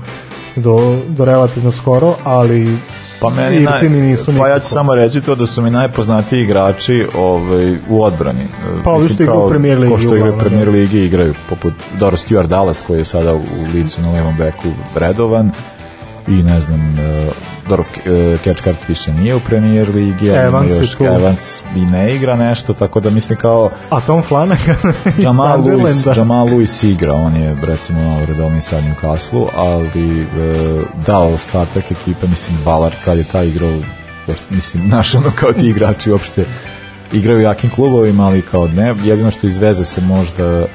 [0.56, 0.76] do,
[1.08, 2.76] do relativno skoro, ali
[3.22, 7.06] Pa meni mi nisu pa ja ću samo reći to da su mi najpoznatiji igrači
[7.18, 8.46] ovaj, u odbrani.
[8.84, 10.70] Pa ovi što igraju u Premier ligi Ko što igraju u Premier da.
[10.70, 13.42] ligi igraju, poput Doro Stuart Dallas koji je sada u
[13.74, 15.50] licu na levom beku redovan
[16.28, 17.34] i ne znam uh,
[17.68, 21.04] Dobro, uh, Catchcart više nije u Premier ligi, Evans još tu.
[21.04, 24.76] Evans i ne igra nešto, tako da mislim kao a Tom Flanagan
[25.24, 26.18] Jamal Lewis.
[26.18, 30.26] Jamal Lewis igra, on je recimo redovni sad u Kaslu, ali e,
[31.06, 33.78] da, ostatak ekipe, mislim, Ballard kad je taj igrao,
[34.50, 36.44] mislim, naš ono kao ti igrači uopšte
[37.12, 40.66] igraju jakim klubovima, ali kao ne, jedino što iz veze se možda e,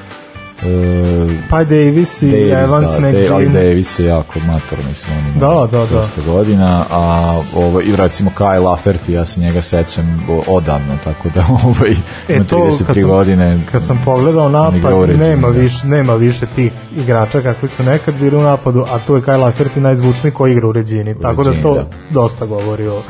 [1.49, 3.27] Pa Davis i Davis, Evans da, McGinn.
[3.27, 6.31] Da, ali Davis je jako mator, mislim, on ima Da, da, da.
[6.31, 11.95] godina, a ovo, i recimo Kyle Lafferty, ja se njega sećam odavno, tako da ovaj,
[12.29, 13.59] ima 33 kad sam, godine.
[13.71, 15.59] Kad sam pogledao napad, nema da.
[15.59, 19.51] više, nema više tih igrača kakvi su nekad bili u napadu, a tu je Kyle
[19.51, 21.85] Lafferty najzvučniji koji igra u Ređini, tako da to da.
[22.09, 23.03] dosta govori o,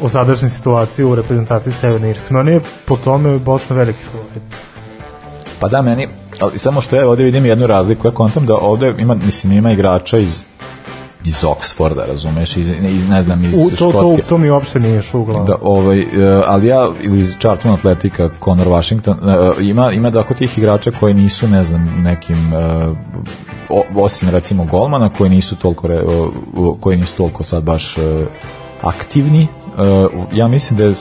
[0.00, 2.34] o sadašnjoj situaciji u reprezentaciji Severne Irske.
[2.34, 4.42] Meni je po tome Bosna veliki favorit.
[5.60, 6.08] Pa da, meni,
[6.40, 9.72] ali samo što ja ovde vidim jednu razliku, ja kontam da ovde ima, mislim, ima
[9.72, 10.44] igrača iz
[11.26, 14.22] iz Oxforda, razumeš, iz, iz ne znam, iz U, to, to, Škotske.
[14.28, 15.46] to mi uopšte nije glavu.
[15.46, 16.06] Da, ovaj, e,
[16.46, 20.90] ali ja, ili iz Charlton Atletika, Conor Washington, e, ima, ima da oko tih igrača
[21.00, 22.52] koji nisu, ne znam, nekim,
[23.68, 26.02] o, osim recimo golmana, koji nisu toliko, re,
[26.80, 27.96] koji nisu toliko sad baš
[28.82, 29.46] aktivni,
[30.32, 30.94] ja mislim da je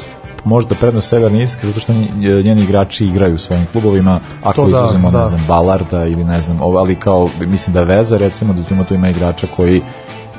[0.45, 4.69] možda prednost Severne Irske zato što nje- njeni igrači igraju u svojim klubovima ako To
[4.69, 5.19] da, izuzmemo da.
[5.19, 9.09] ne znam Ballarda ili ne znam ali kao mislim da Veza recimo da tu ima
[9.09, 9.81] igrača koji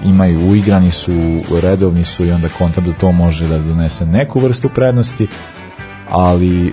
[0.04, 1.12] imaju uigrani su,
[1.62, 5.28] redovni su i onda kontam da to može da donese neku vrstu prednosti
[6.08, 6.72] ali e,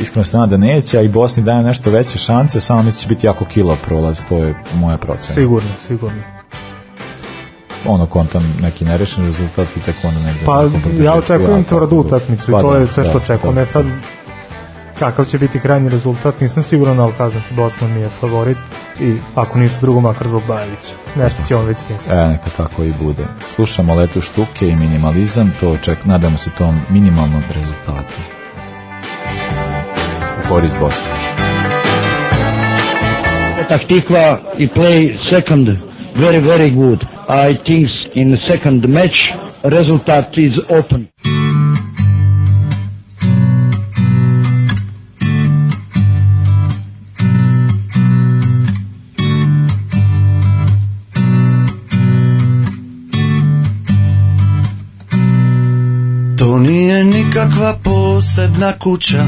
[0.00, 3.08] iskreno se da neće, a i Bosni daje nešto veće šanse, samo mislim da će
[3.08, 5.34] biti jako kilo prolaz, to je moja procena.
[5.34, 6.33] Sigurno, sigurno.
[7.86, 10.40] Ono kontam neki nerešen rezultat i tek onda negde.
[10.46, 10.62] Pa
[11.04, 13.54] ja očekujem tako tvrdu da- utakmicu Pa i to da, je sve što da, očekujem.
[13.54, 13.86] da, E sad,
[14.98, 18.56] kakav će biti krajnji rezultat, nisam siguran, ali kažem ti, Bosna mi je favorit
[19.00, 20.94] i ako ništa drugo, makar zbog Bajevića.
[21.16, 22.14] Nešto će on već smisliti.
[22.14, 23.24] E, neka tako i bude.
[23.46, 28.14] Slušamo letu štuke i minimalizam, to ček, nadamo se tom minimalnom rezultatu.
[30.38, 31.06] U korist Bosne.
[33.56, 34.26] Petah Tikva
[34.58, 34.98] he play
[35.32, 37.02] second very very good.
[37.28, 39.18] I think in second match
[39.64, 41.08] result is open.
[56.38, 59.24] To nije nikakva posebna kuća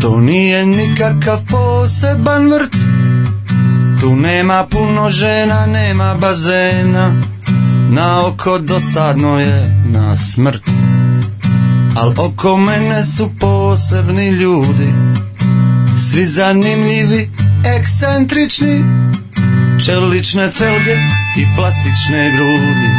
[0.00, 3.01] To nije nikakav poseban vrt
[4.02, 7.12] Tu nema puno žena, nema bazena.
[7.90, 10.62] Na oko dosadno je na smrt.
[11.96, 14.92] Al oko mene su posebni ljudi.
[16.10, 17.30] Svi zanimljivi,
[17.78, 18.84] ekscentrični.
[19.86, 20.96] Čelične felge
[21.36, 22.90] i plastične grudi.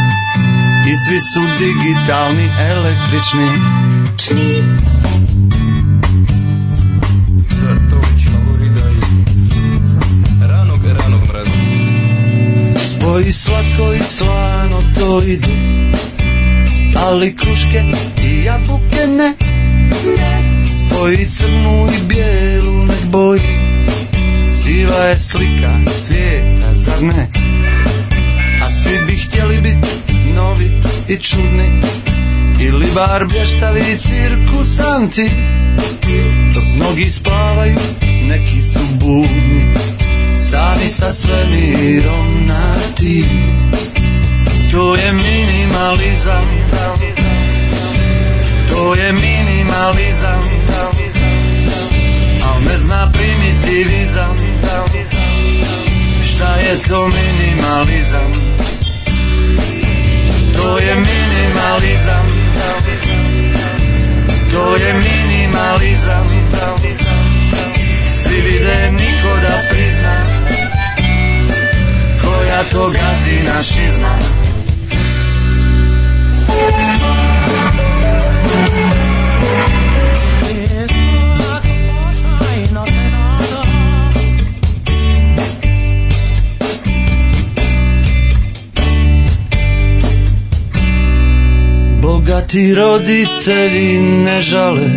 [0.92, 3.50] I svi su digitalni, električni.
[4.18, 4.64] Čni
[13.34, 15.50] slatko i slano to idu.
[16.98, 17.84] Ali kruške
[18.24, 19.34] i jabuke ne.
[20.68, 23.60] Spoji crnu i bijelu nek boji.
[24.64, 27.28] Siva je slika svijeta, zar ne?
[28.64, 31.82] A svi bi htjeli biti novi i čudni.
[32.62, 35.30] Ili bar blještavi cirkusanti.
[36.54, 37.78] Dok mnogi spavaju,
[38.28, 39.93] neki su budni
[40.54, 43.26] Sami sa svemirom na ti
[44.70, 46.46] To je minimalizam.
[48.70, 50.42] To je minimalizam.
[52.46, 54.38] Al ne zna primitivizam
[56.22, 58.32] Šta je to minimalizam?
[60.54, 62.26] To je minimalizam.
[64.54, 66.26] To je minimalizam.
[68.06, 70.33] Svi vide niko Koja
[72.72, 74.18] to gazi našizma
[92.02, 94.90] Bogati roditelji ne žale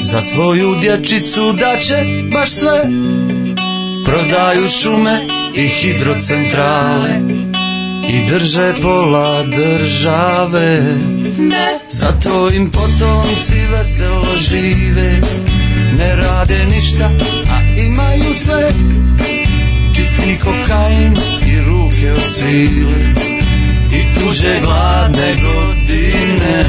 [0.00, 1.94] Za svoju dječicu da će
[2.32, 2.84] baš sve.
[4.04, 7.20] Prodaju šume i hidrocentrale
[8.08, 10.82] I drže pola države.
[11.90, 15.20] Zato im potomci veselo žive
[15.98, 17.10] Ne rade ništa,
[17.50, 18.72] a imaju sve.
[19.94, 21.16] Čisti kokain
[21.46, 23.14] i ruke od svile
[23.92, 26.64] I tuđe gladne godine.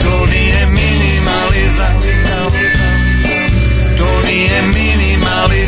[0.00, 2.00] To nije minimalizam
[3.98, 5.59] To nije minimalizam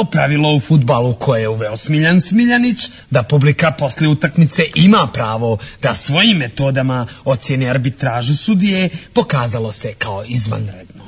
[0.00, 5.58] Novo pravilo u futbalu koje je uveo Smiljan Smiljanić, da publika posle utakmice ima pravo
[5.82, 10.99] da svojim metodama ocjeni arbitražu sudije, pokazalo se kao izvanredno.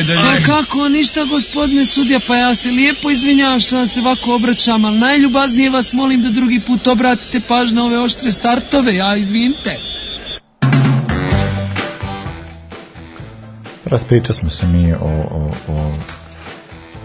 [0.00, 0.38] Igra, dalje.
[0.42, 4.84] A kako, ništa gospodine sudija, pa ja se lijepo izvinjavam što vam se ovako obraćam,
[4.84, 9.76] ali najljubaznije vas molim da drugi put obratite pažnju na ove oštre startove, ja izvinite.
[13.84, 14.98] Raspriča smo se mi o,
[15.30, 15.92] o, o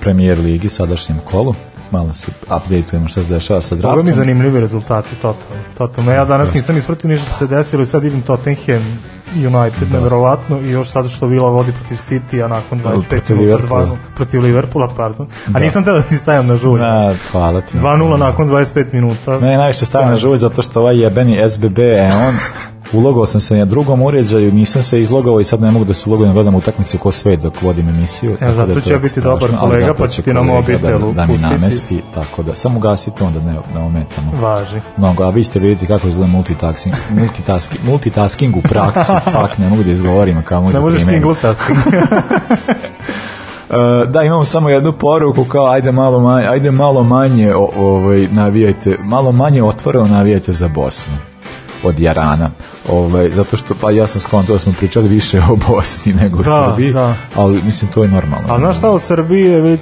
[0.01, 1.55] premijer ligi, sadašnjem kolu.
[1.91, 4.05] Malo se updateujemo šta se dešava sa Ovo draftom.
[4.05, 5.63] mi zanimljivi rezultati, totalno.
[5.77, 6.11] totalno.
[6.11, 8.99] Ja danas nisam ispratio ništa što se desilo i sad vidim Tottenham
[9.35, 9.97] United, Da.
[9.97, 13.85] neverovatno, i još sad što Vila vodi protiv City, a nakon 25 Protiv minuta Liverpoola.
[13.85, 15.27] 2 protiv Liverpoola, pardon.
[15.47, 15.59] A Da.
[15.59, 16.79] nisam teo da ti stavim na žulj.
[16.79, 17.77] Da, hvala ti.
[17.77, 19.39] 2-0 nakon 25 minuta.
[19.39, 22.35] Ne, najviše stavim na žulj zato što ovaj jebeni SBB, e, on
[22.97, 26.09] ulogao sam se na drugom uređaju, nisam se izlogao i sad ne mogu da se
[26.09, 28.37] ulogujem, gledam utakmicu ko svet dok vodim emisiju.
[28.39, 31.13] tako zato da ću ja biti dobar kolega, pa će ću ti na mobitelu da,
[31.13, 31.53] da mi pustiti.
[31.53, 34.31] namesti, tako da, samo gasite onda da ne, ne ometamo.
[34.41, 34.79] Važi.
[34.97, 39.83] Mnogo, a vi ste vidjeti kako izgleda multitasking, multitasking, multitasking u praksi, fuck, ne mogu
[39.83, 41.79] da izgovorim, a kao Ne možeš single tasking.
[41.87, 41.93] Uh,
[44.13, 48.97] da, imamo samo jednu poruku kao ajde malo manje, ajde malo manje o, ovaj, navijajte,
[49.03, 51.34] malo manje otvoreno navijajte za Bosnu
[51.85, 52.49] od Jarana.
[52.89, 56.43] Ovaj, zato što, pa ja sam skontao da smo pričali više o Bosni nego o
[56.43, 57.13] Da, Srbiji, da.
[57.35, 58.53] ali mislim to je normalno.
[58.53, 59.81] A znaš šta, u Srbiji je već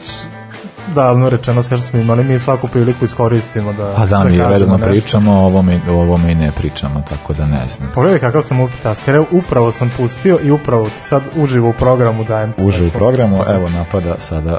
[0.88, 4.38] davno rečeno sve što smo imali, mi svaku priliku iskoristimo da Pa da, da mi
[4.40, 4.90] redovno nešto.
[4.90, 7.90] pričamo, o ovome, o ovome i ne pričamo, tako da ne znam.
[7.94, 12.54] Pogledaj kakav sam multitasker, evo upravo sam pustio i upravo sad uživo u programu dajem.
[12.58, 14.58] Uže u programu, evo napada sada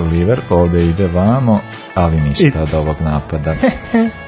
[0.00, 1.60] Liverpool, ovde ide vamo,
[1.94, 3.54] ali ništa I- od ovog napada.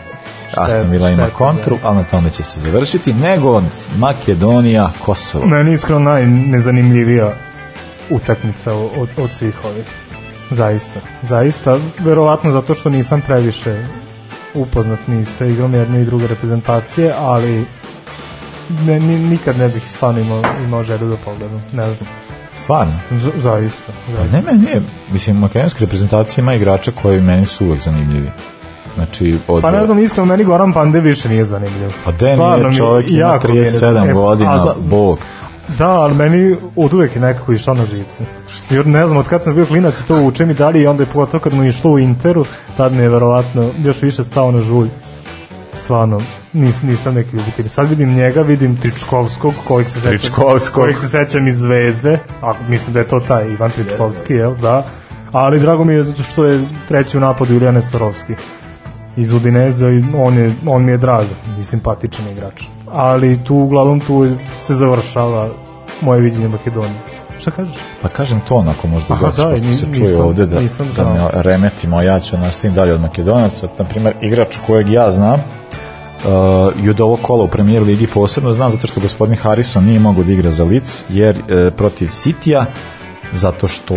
[0.57, 3.63] Aston Villa ima kontru, ali na tome će se završiti, nego
[3.97, 5.47] Makedonija, Kosovo.
[5.47, 7.33] Meni iskreno najnezanimljivija
[8.11, 9.85] utakmica od, od svih ovih.
[10.51, 11.01] Zaista.
[11.23, 13.87] Zaista, verovatno zato što nisam previše
[14.55, 17.65] upoznat ni sa igrom jedne i druge reprezentacije, ali
[18.87, 21.63] ne, ni, nikad ne bih stvarno imao, imao želju da pogledam.
[21.73, 22.09] Ne znam.
[22.57, 22.93] Stvarno?
[23.11, 23.93] Z, zaista.
[24.07, 24.53] Pa zaista.
[24.53, 24.81] ne, ne, ne.
[25.13, 28.31] Mislim, makedonska reprezentacija ima igrača koji meni su uvek zanimljivi.
[28.97, 29.63] Znači, od...
[29.63, 31.91] Pa ne znam, iskreno, meni Goran Pande više nije zanimljiv.
[32.05, 34.15] Pa de Stvarno nije čovjek, ima jako mi je 37 nezanimljiv.
[34.15, 35.19] godina, za- bog.
[35.79, 38.25] Da, ali meni od uvek je nekako išao na živce.
[38.71, 41.07] Jer ne znam, od kad sam bio klinac to učem i dalje i onda je
[41.07, 42.45] pogotovo kad mu je išlo u Interu,
[42.77, 44.89] tad mi je verovatno još više stao na žulj.
[45.75, 46.21] stvarno
[46.53, 47.69] nis, nisam neki ljubitelj.
[47.69, 50.35] Sad vidim njega, vidim Tričkovskog, kojeg se sećam,
[50.75, 54.85] kojeg se sećam iz Zvezde, a mislim da je to taj Ivan Tričkovski, jel, da.
[55.33, 58.35] Ali drago mi je zato što je treći u napadu Ilija Nestorovski
[59.17, 61.25] iz Udineza i on, je, on mi je drag
[61.61, 62.63] i simpatičan igrač.
[62.93, 64.29] Ali tu uglavnom tu
[64.67, 65.49] se završava
[66.01, 67.01] moje viđenje Makedonije.
[67.39, 67.75] Šta kažeš?
[68.03, 70.89] Pa kažem to onako možda Aha, god da, što se čuje nisam- ovde da, nisam
[70.97, 73.69] da ne remetimo, ja ću nastaviti dalje od Makedonaca.
[73.79, 78.71] Naprimer, igrač kojeg ja znam uh, i od ovog kola u premijer ligi posebno znam
[78.71, 82.67] zato što gospodin Harrison nije mogao da igra za Lic jer uh, protiv Sitija
[83.33, 83.95] zato što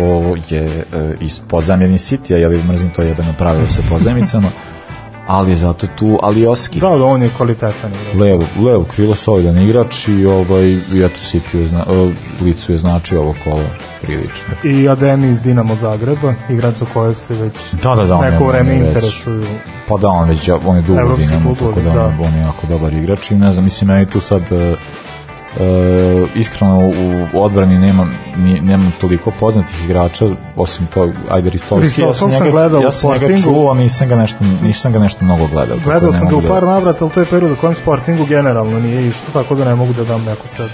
[0.48, 4.48] je uh, iz pozamjeni Sitija, jer mrzim to jebeno pravilo sa pozajmicama,
[5.30, 6.80] ali je zato tu Alioski.
[6.80, 8.22] Da, da, on je kvalitetan igrač.
[8.22, 12.78] Levo, levo krilo solidan igrač i ovaj i eto Sitiju je zna, uh, Licu je
[12.78, 13.62] značio ovo kolo
[14.02, 14.54] prilično.
[14.64, 17.52] I Ademi iz Dinamo Zagreba, igrač za kojeg se već
[17.82, 19.44] Da, da, da, on neko vreme interesuju.
[19.88, 22.06] Pa da, on već, on je dugo Dinamo, tako da, da.
[22.20, 24.76] on je jako dobar igrač i ne znam, mislim, meni tu sad e,
[25.58, 26.78] e, iskreno
[27.34, 30.26] u odbrani nemam, ni, nemam toliko poznatih igrača,
[30.56, 34.44] osim to, ajde Ristovski, ja sam njega, gledao ja sam njega čuo, nisam ga nešto,
[34.62, 35.78] nisam ga nešto mnogo gledao.
[35.84, 38.24] Gledao da sam ga u da- par navrata, ali to je period u kojem Sportingu
[38.26, 40.68] generalno nije išlo, tako da ne mogu da dam neko sad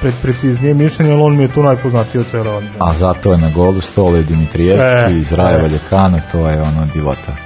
[0.00, 2.76] pred preciznije mišljenje, ali on mi je tu najpoznatiji od cele odbrane.
[2.78, 5.68] A zato je na golu Stole Dimitrijevski E, iz Rajeva e.
[5.68, 7.36] Ljekana, to je ono divota.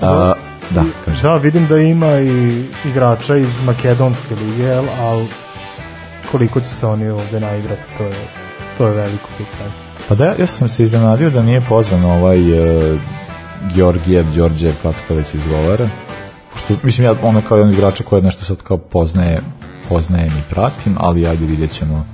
[0.00, 0.32] A,
[0.74, 1.22] da, kaže.
[1.22, 5.26] Da, vidim da ima i igrača iz Makedonske lige, ali
[6.30, 8.16] koliko će se oni ovde naigrati, to je,
[8.78, 9.70] to je veliko pitanje.
[10.08, 13.00] Pa da, ja sam se iznenadio da nije pozvan ovaj uh,
[13.74, 15.88] Georgijev, Đorđev, kako se već izgovara.
[16.52, 19.40] Pošto, mislim, ja ono kao jedan igrača koji nešto sad kao poznaje,
[19.88, 22.06] poznajem i pratim, ali ajde vidjet ćemo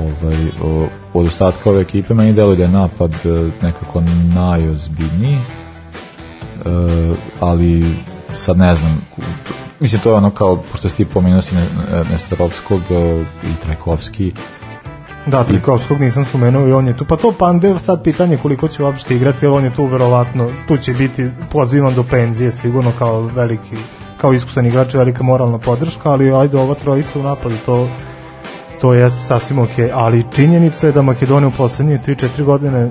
[0.00, 3.28] ovaj, o, od ostatka ove ekipe meni deluje da je napad e,
[3.62, 4.02] nekako
[4.34, 5.71] najozbiljniji e,
[7.40, 7.96] ali
[8.34, 9.06] sad ne znam
[9.80, 11.66] mislim to je ono kao pošto si ti pomenuo si Ne-
[12.12, 14.32] Nestorovskog e, i Trajkovski
[15.26, 17.04] Da, Trikovskog nisam spomenuo i on je tu.
[17.04, 20.76] Pa to Pandev sad pitanje koliko će uopšte igrati, jer on je tu verovatno, tu
[20.76, 23.76] će biti pozivan do penzije sigurno kao veliki,
[24.20, 27.88] kao iskusan igrač velika moralna podrška, ali ajde ova trojica u napadu, to
[28.80, 32.90] to jeste sasvim ok, ali činjenica je da Makedonija u poslednje 3-4 godine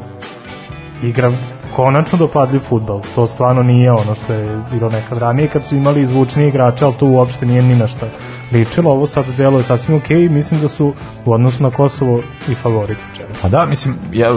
[1.04, 1.32] igra
[1.76, 3.02] konačno dopadljiv futbal.
[3.16, 6.94] To stvarno nije ono što je bilo nekad ranije kad su imali izvučni igrače, ali
[6.94, 8.08] to uopšte nije ni na šta
[8.52, 8.92] ličilo.
[8.92, 10.94] Ovo sad deluje sasvim ok i mislim da su
[11.26, 13.42] u odnosu na Kosovo i favorit večeras.
[13.42, 14.34] Pa da, mislim, ja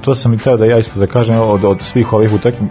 [0.00, 2.68] to sam i teo da ja isto da kažem od, od svih ovih utakmi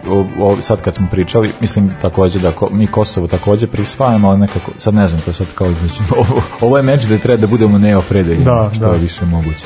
[0.61, 4.95] sad kad smo pričali mislim takođe da ko, mi Kosovo takođe prisvajamo ali nekako sad
[4.95, 7.77] ne znam to je sad kao između ovo, ovo je meč da treba da budemo
[7.77, 8.93] neopredeljeni Da, što da.
[8.93, 9.65] je više moguće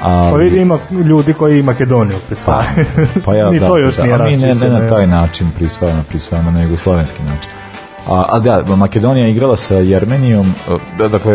[0.00, 2.86] ali, Pa vidi ima ljudi koji i Makedoniju pa, prisvajaju.
[3.24, 5.50] pa ja, Ni da, to još da, nije a mi ne, ne na taj način
[5.56, 7.50] prisvajamo, prisvajamo na jugoslovenski način.
[8.06, 10.54] A, a da, Makedonija igrala sa Jermenijom,
[11.00, 11.34] e, dakle,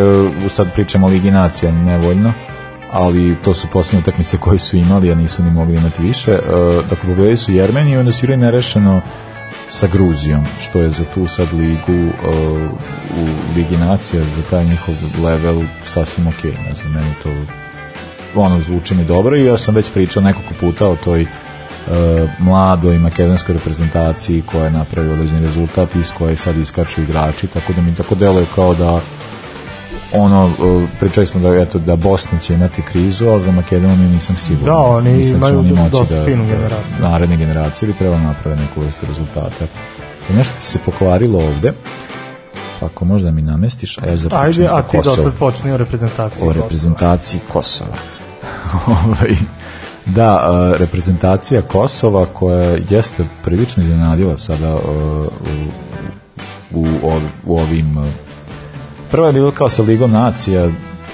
[0.50, 2.34] sad pričamo o Ligi nacija nevoljno,
[2.92, 6.32] ali to su posljednje utakmice koje su imali, a nisu ni mogli imati više.
[6.32, 6.40] E,
[6.90, 9.02] Dakle, pogledali su Jermeniju i onda su igrali nerešeno
[9.70, 12.30] sa Gruzijom, što je za tu sad ligu e,
[13.22, 17.30] u Ligi nacija, za taj njihov level sasvim ok, ne znam, meni to
[18.36, 21.28] ono zvuči mi dobro i ja sam već pričao nekoliko puta o toj e,
[22.40, 27.82] mladoj makedonskoj reprezentaciji koja je napravila određeni rezultat iz koje sad iskaču igrači, tako da
[27.82, 29.02] mi tako deluje kao da
[30.14, 30.52] ono,
[30.84, 34.76] e, pričali smo da, eto, da Bosna će imati krizu, ali za Makedoniju nisam siguran.
[34.76, 36.96] Da, oni Mislim da će imaju oni moći dosta da, finu da generaciju.
[37.02, 39.66] naredne generacije bi trebalo naprave neku vrstu rezultata.
[40.30, 41.74] I nešto ti se pokvarilo ovde,
[42.82, 46.48] ako možda mi namestiš, a ja započnem Ajde, a ti dotle počni o reprezentaciji.
[46.48, 48.15] o reprezentaciji Kosova.
[49.06, 49.36] Ovaj,
[50.06, 55.26] da, reprezentacija Kosova koja jeste prilično iznenadila sada u,
[56.74, 56.88] u,
[57.46, 57.98] u ovim
[59.12, 60.70] prvo je bilo kao sa Ligom nacija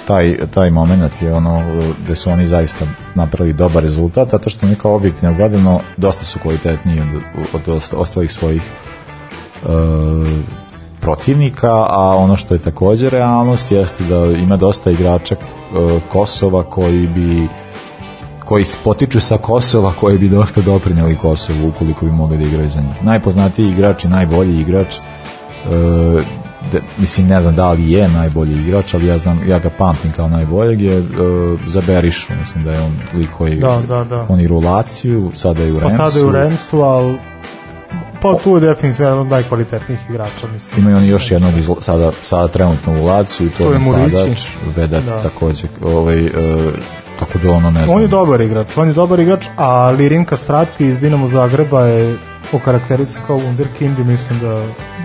[0.08, 1.64] taj, taj moment je ono
[2.04, 2.86] gde su oni zaista
[3.16, 7.22] napravili dobar rezultat zato što oni kao objektivno gledano dosta su kvalitetniji od,
[7.54, 9.68] od ost- ostalih svojih e,
[11.02, 17.08] protivnika, a ono što je takođe realnost jeste da ima dosta igrača e, Kosova koji
[17.08, 17.48] bi
[18.46, 22.82] koji potiču sa Kosova koji bi dosta doprinjeli Kosovu ukoliko bi mogli da igraju za
[22.82, 23.04] njih.
[23.04, 25.02] Najpoznatiji igrač i najbolji igrač e,
[26.72, 30.12] de, mislim ne znam da li je najbolji igrač, ali ja znam ja ga pamtim
[30.12, 31.04] kao najboljeg je e,
[31.68, 34.26] za Berišu, mislim da je on lik koji Da, da, da.
[34.30, 35.98] on i rulaciju, sada je u Pa Remsu.
[35.98, 37.18] sada je u Remsu, ali
[38.22, 40.80] pa tu je definitivno jedan od najkvalitetnijih igrača, mislim.
[40.80, 44.58] Imaju oni još jednog iz, sada, sada trenutno u Laciju i to, To je Murići.
[44.76, 45.22] Vedat Da.
[45.22, 46.32] takođe, ovaj, e,
[47.20, 47.96] tako da ono ne znam.
[47.96, 52.18] On je dobar igrač, on je dobar igrač, a Lirin Kastrati iz Dinamo Zagreba je
[52.54, 54.54] okarakterisan kao Wunderkind i mislim da,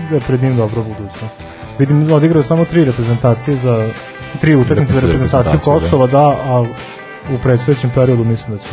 [0.09, 1.35] da je pred njim dobra budućnost.
[1.79, 3.89] Vidim, odigrao samo tri reprezentacije za
[4.41, 5.79] tri utakmice za reprezentaciju Reprezentaciju, da.
[5.79, 6.65] Kosova, da, a
[7.35, 8.69] u predstojećem periodu mislim da će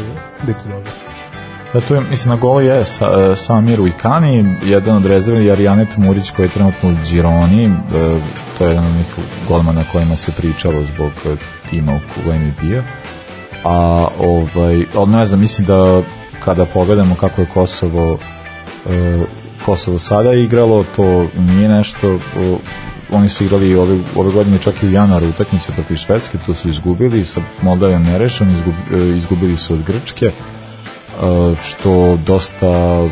[0.46, 1.13] biti dobro.
[1.74, 5.52] Da, tu je, mislim, na golu je sa, e, Samir Ujkani, jedan od rezervi je
[5.52, 7.70] Arijanet Murić koji je trenutno u Gironi, e,
[8.58, 9.06] to je jedan od njih
[9.48, 11.12] golmana kojima se pričalo zbog
[11.70, 12.82] tima u kojem je bio.
[13.64, 16.02] A, ovaj, ne znam, mislim da
[16.44, 18.18] kada pogledamo kako je Kosovo
[18.90, 19.24] e,
[19.64, 22.18] Kosovo sada igralo, to nije nešto
[23.12, 26.68] oni su igrali ove, ove godine čak i u januaru utakmice protiv Švedske, to su
[26.68, 28.74] izgubili, sa Moldavijom nerešen, izgub,
[29.16, 30.32] izgubili su od Grčke,
[31.62, 33.08] što dosta e,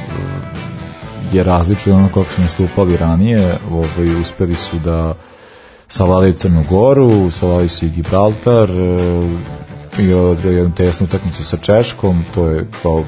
[1.33, 5.15] je različno od ono kako su nastupali ranije, ovaj, uspeli su da
[5.89, 8.71] savladaju Crnu Goru, savladaju su i Gibraltar,
[9.99, 13.05] i odigrali jednu tesnu utakmicu sa Češkom, to je kao uh,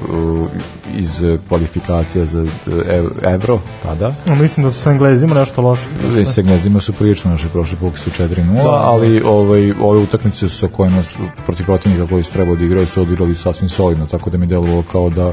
[0.97, 2.47] iz kvalifikacija za
[2.89, 4.15] ev, Evro, tada.
[4.27, 5.89] No, mislim da su sa Englezima nešto loše.
[6.23, 8.71] I sa Englezima su prilično naše prošle puke su 4-0, Da.
[8.71, 13.03] ali ovaj, ove utakmice sa kojima su protiv protivnika koji su trebali da igraju su
[13.03, 15.33] odigrali sasvim solidno, tako da mi delovalo kao da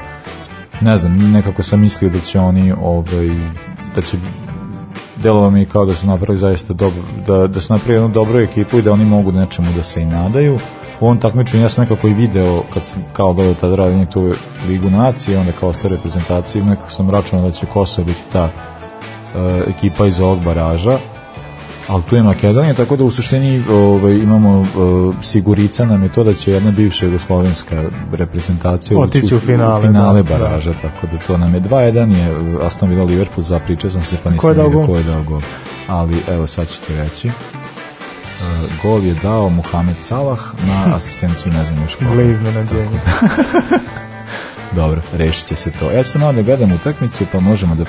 [0.81, 3.29] ne znam, nekako sam mislio da će oni ovaj,
[3.95, 4.17] da će
[5.23, 8.77] delovalo mi kao da su napravili zaista dobro, da, da su napravili jednu dobru ekipu
[8.77, 10.59] i da oni mogu nečemu da se i nadaju.
[11.01, 14.33] U ovom takmičenju ja sam nekako i video, kad sam kao gledao tada radim tu
[14.67, 19.63] Ligu nacije, onda kao ostale reprezentacije, nekako sam računao da će Kosovo biti ta e,
[19.67, 20.97] ekipa iz ovog baraža,
[21.87, 24.65] ali tu je Makedonija, tako da u suštini ovaj, imamo e,
[25.23, 27.83] sigurica nam je to da će jedna bivša jugoslovenska
[28.13, 32.89] reprezentacija Otići u finale, finale da, baraža, tako da to nam je 2-1 je Aston
[32.89, 35.41] Villa Liverpool, zapričao sam se pa nisam Ko vidio ko je dao gol.
[35.87, 37.31] Ali evo sad ću ti reći.
[38.41, 38.43] E,
[38.83, 42.11] gol je dao Mohamed Salah na asistenciju, ne znam još koga.
[42.11, 42.99] Gle iznenađenje.
[44.75, 45.91] Dobro, rešit će se to.
[45.91, 47.85] Ja ću malo da gledam utakmicu, pa možemo da, e,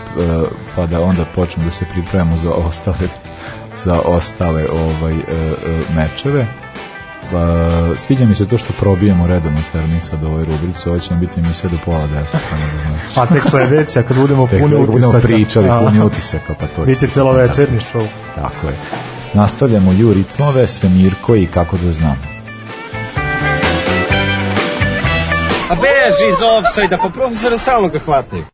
[0.76, 3.08] pa da onda počnemo da se pripremamo za ostale
[3.84, 5.54] za ostale ovaj e, e,
[5.96, 6.46] mečeve.
[7.32, 7.66] Pa,
[7.98, 11.20] sviđa mi se to što probijemo redovno termin sad u ovoj rubrici, ovo će nam
[11.20, 13.16] biti emisija do pola deset, samo da znaš.
[13.16, 14.92] A tek sledeća, kad budemo Tek puni utisaka.
[14.92, 18.00] budemo pričali, puni utisaka, pa to će Biće celovečerni fantastično.
[18.00, 18.06] show.
[18.34, 18.74] Tako je.
[19.34, 22.16] Nastavljamo ju ritmove, svemirko i kako da znam.
[25.70, 28.44] A beži iz offside-a, pa profesora stalno ga hvataju.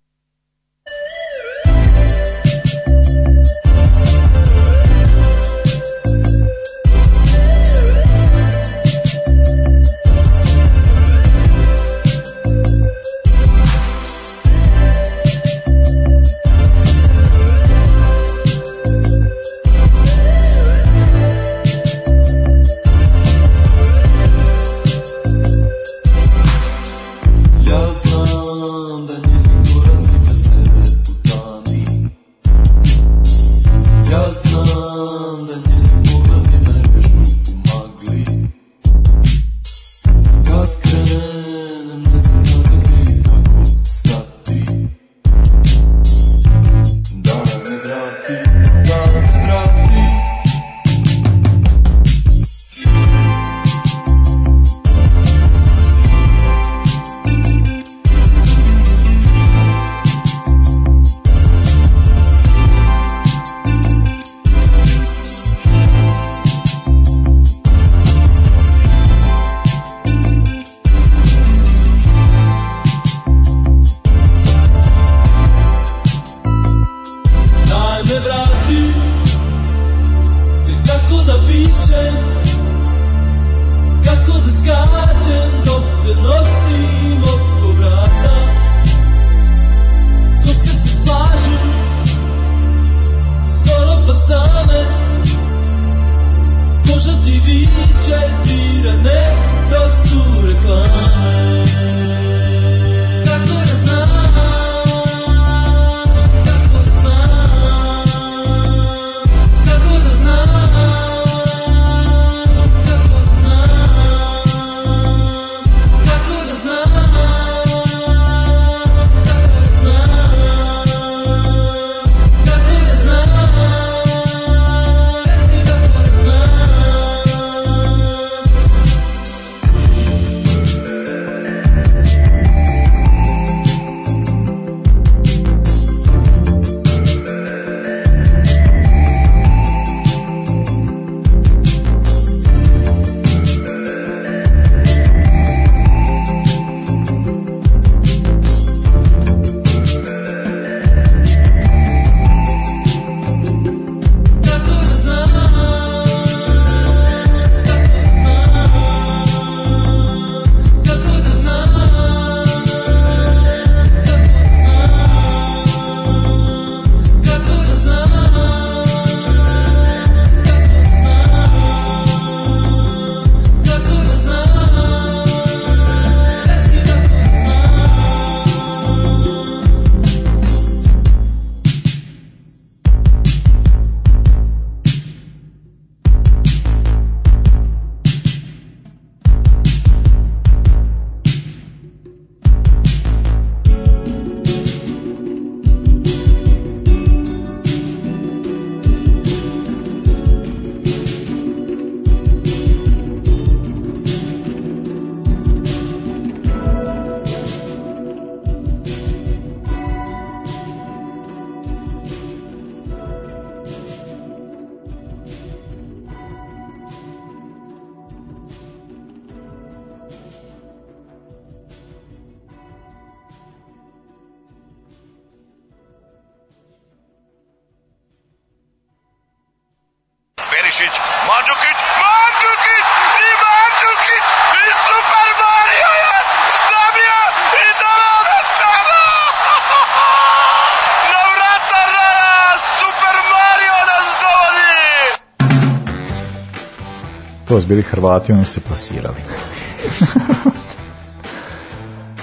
[247.48, 249.16] To su bili Hrvati, oni su se plasirali.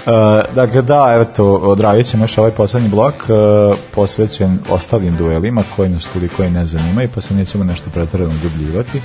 [0.06, 5.88] Uh, dakle, da, eto, odradit ćemo još ovaj poslednji blok uh, posvećen ostalim duelima koji
[5.88, 9.02] nas toliko i ne zanimaju, pa se nećemo nešto pretredno dubljivati.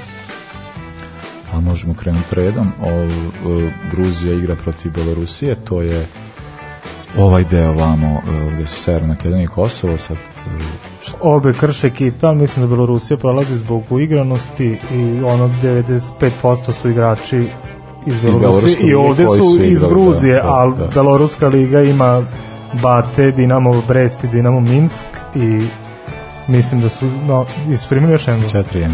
[1.53, 2.72] A možemo krenuti redom.
[2.82, 3.09] O, uh,
[3.91, 6.07] Gruzija igra protiv Belorusije, to je
[7.17, 8.22] ovaj deo vamo
[8.55, 10.17] gde su Severna Makedonija i Kosovo, sad
[11.22, 11.91] Obe krše
[12.22, 17.47] ali mislim da Belorusija prolazi zbog uigranosti i ono 95% su igrači
[18.05, 20.88] iz Belorusije i ovde su su iz igrali, Gruzije, da, da, ali da.
[20.88, 22.24] Beloruska liga ima
[22.82, 25.05] Bate, Dinamo Brest i Dinamo Minsk
[25.36, 25.67] i
[26.47, 28.47] mislim da su no, isprimili još jednu.
[28.74, 28.89] 4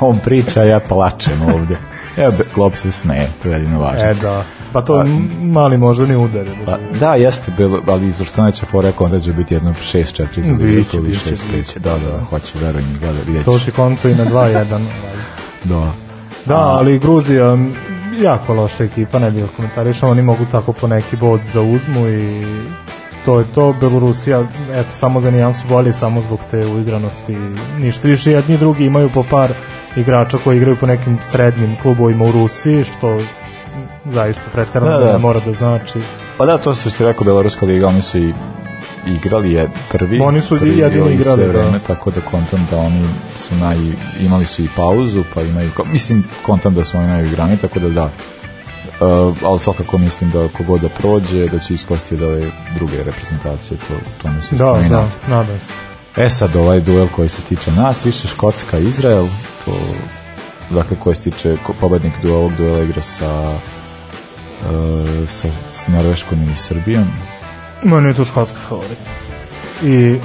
[0.00, 1.76] On priča, ja plačem ovde.
[2.16, 4.08] Evo, Klopp se smeje, to je jedino važno.
[4.08, 4.44] E da,
[4.76, 6.46] pa to m- mali moždani udar.
[6.64, 11.04] Pa, da, jeste bilo, ali što neće fora onda će biti jedno 6-4 za Liverpool
[11.04, 11.56] i biće, 6-5.
[11.56, 11.78] biće.
[11.78, 14.86] Da, da, hoće, verujem, da, da, vidjet To si konto i na 2-1.
[15.64, 15.92] Da.
[16.46, 17.58] Da, ali Gruzija
[18.22, 22.42] jako loša ekipa, ne bih komentarišao, oni mogu tako po neki bod da uzmu i
[23.24, 27.36] to je to, Belorusija, eto, samo za nijansu bolje, samo zbog te uigranosti,
[27.78, 29.50] ništa više, jedni drugi imaju po par
[29.96, 33.18] igrača koji igraju po nekim srednjim klubovima u Rusiji, što
[34.10, 35.18] zaista preterano Da, da, da.
[35.18, 35.98] mora da znači.
[36.38, 38.32] Pa da, to što ste rekao, Beloruska liga, oni su i
[39.06, 40.20] igrali je prvi.
[40.20, 41.52] Oni su prvi jedini i igrali, sve da.
[41.58, 43.04] vreme, tako da kontam da oni
[43.38, 43.76] su naj,
[44.20, 48.10] imali su i pauzu, pa imaju, mislim, kontam da su oni najigrani, tako da da.
[49.00, 53.78] Uh, ali svakako mislim da kogod da prođe, da će ispasti da ove druge reprezentacije,
[53.88, 55.58] to, to mi se Da, isto i da, nadam.
[55.66, 56.22] se.
[56.22, 59.26] E sad ovaj duel koji se tiče nas, više Škotska Izrael,
[59.64, 59.72] to
[60.70, 63.58] dakle koji se tiče pobednik du ovog duela igra sa
[64.62, 67.06] uh, sa, s Norveškom i Srbijom.
[67.82, 68.98] Meni je to škotski favorit.
[69.82, 70.18] I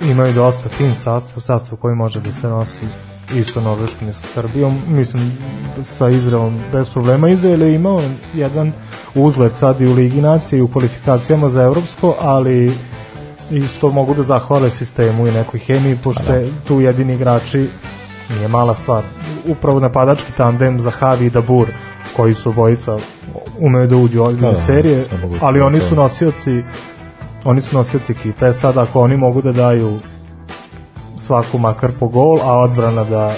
[0.00, 2.82] imaju dosta fin sastav, sastav koji može da se nosi
[3.34, 4.82] isto Norveškom i sa Srbijom.
[4.88, 5.38] Mislim,
[5.84, 7.28] sa Izraelom bez problema.
[7.28, 8.02] Izrael je imao
[8.34, 8.72] jedan
[9.14, 12.72] uzlet sad i u Ligi nacije i u kvalifikacijama za Evropsko, ali
[13.50, 17.68] isto mogu da zahvale sistemu i nekoj hemiji, pošto je tu jedini igrači
[18.34, 19.02] nije mala stvar.
[19.46, 21.68] Upravo napadački tandem za Havi i Dabur,
[22.16, 22.96] koji su obojica
[23.58, 26.62] umeju da uđu ozbiljne Da, da, serije, da ali to- oni su nosioci
[27.44, 28.46] oni su nosioci ekipe.
[28.46, 29.98] E Sad ako oni mogu da daju
[31.16, 33.32] svaku makar po gol, a odbrana da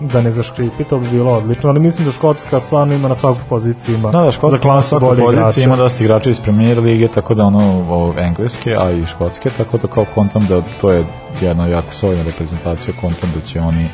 [0.00, 3.38] da ne zaškripi, to bi bilo odlično, ali mislim da Škotska stvarno ima na svaku
[3.48, 5.60] poziciju ima Da, da, Škotska za klasu bolje pozicije, igrača.
[5.60, 7.58] ima dosta igrača iz premier lige, tako da ono,
[7.90, 11.04] o, engleske, a i škotske, tako da kao kontam da to je
[11.40, 13.88] jedna jako solidna reprezentacija, kontam da će oni e,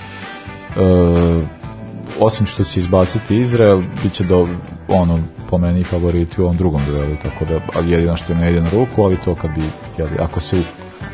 [2.21, 4.49] osim što će izbaciti Izrael, bit će do,
[4.89, 5.19] ono,
[5.51, 8.71] po meni favoriti u ovom drugom duelu, tako da, ali jedino što ne ide na
[8.71, 9.63] ruku, ali to kad bi,
[9.99, 10.63] jeli, ako se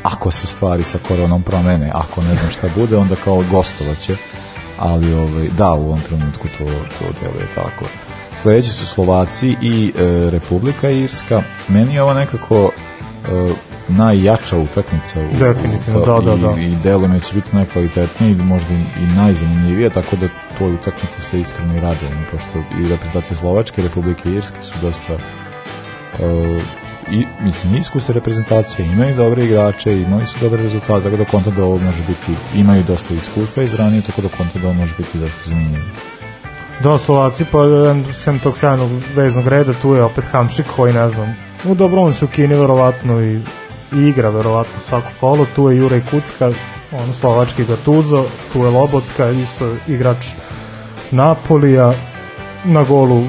[0.03, 4.15] ako se stvari sa koronom promene, ako ne znam šta bude, onda kao gostovaće,
[4.77, 6.65] ali ovaj, da, u ovom trenutku to,
[6.99, 7.85] to deluje tako.
[8.37, 11.43] Sledeći su Slovaci i e, Republika Irska.
[11.67, 12.71] Meni je ovo nekako
[13.31, 13.53] e,
[13.87, 16.61] najjača utakmica u, Definitivno, u- da, da, i, da.
[16.61, 20.27] i deluje mi da će biti najkvalitetniji i možda i najzanimljivije, tako da
[20.61, 26.59] toj utakmici se iskreno i radujem, pošto i reprezentacije Slovačke Republike Irske su dosta e,
[27.11, 31.63] i, mislim, iskuse reprezentacije, imaju dobre igrače, imali su dobre rezultate, tako da kontam da
[31.63, 35.17] ovo može biti, imaju dosta iskustva iz ranije, tako da kontam da ovo može biti
[35.17, 35.85] dosta zanimljivo.
[36.83, 37.59] Da, Slovaci, pa
[37.91, 41.35] em, sem tog sjajnog veznog reda, tu je opet Hamšik koji ne znam,
[41.65, 43.35] u dobro on se u Kini verovatno i,
[43.93, 46.51] i igra verovatno svako kolo, tu je Juraj Kucka,
[46.91, 50.27] on slovački Gatuzo, tu je Lobotka, isto igrač
[51.11, 51.93] Napolija,
[52.65, 53.23] na golu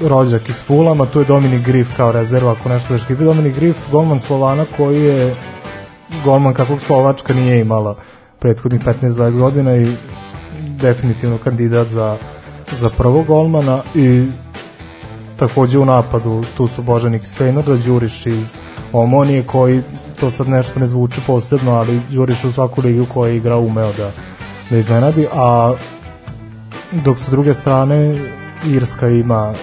[0.00, 3.24] rođak iz Fulama, tu je Dominik Grif kao rezerva, ako nešto da škipi.
[3.24, 5.36] Dominik Grif, golman Slovana koji je
[6.24, 7.96] golman kakvog Slovačka nije imala
[8.38, 9.92] prethodnih 15-20 godina i
[10.58, 12.16] definitivno kandidat za,
[12.72, 14.26] za prvog golmana i
[15.36, 18.54] takođe u napadu tu su Božanik iz Fejnorda, Đuriš iz
[18.92, 19.82] Omonije koji
[20.20, 23.92] to sad nešto ne zvuči posebno, ali Đuriš u svaku ligu koja je igrao umeo
[23.92, 24.10] da,
[24.70, 25.74] da iznenadi, a
[26.92, 28.18] dok sa druge strane
[28.66, 29.54] Irska ima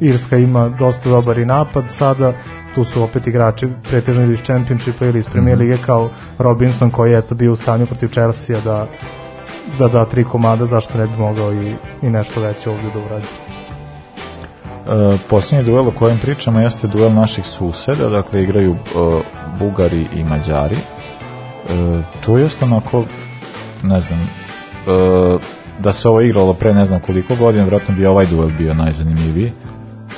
[0.00, 2.32] Irska ima dosta dobar i napad sada,
[2.74, 7.12] tu su opet igrači pretežno ili iz Championshipa ili iz Premier Lige kao Robinson koji
[7.12, 8.86] je eto bio u stanju protiv Chelsea da
[9.78, 13.26] da da tri komada, zašto ne bi mogao i, i nešto veće ovdje da uradi.
[14.86, 18.78] E, posljednji duel o kojem pričamo jeste duel naših suseda, dakle igraju e,
[19.58, 20.76] Bugari i Mađari.
[20.76, 23.04] E, to jeste onako
[23.82, 25.38] ne znam, e,
[25.78, 29.52] da se ovo igralo pre ne znam koliko godina, vjerojatno bi ovaj duel bio najzanimljiviji,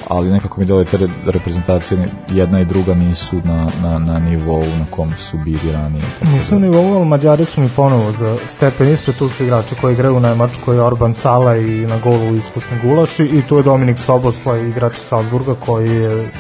[0.09, 4.61] ali nekako mi deluje te re- reprezentacije jedna i druga nisu na, na, na nivou
[4.65, 6.05] na kom su bili ranije.
[6.21, 9.75] Tako Nisu ni ovo, ali Mađari su mi ponovo za stepen ispred, tu su igrači
[9.81, 13.99] koji igraju u Nemačkoj, Orban Sala i na golu iskusni gulaši i tu je Dominik
[13.99, 16.31] Sobosla, igrač iz Salzburga koji je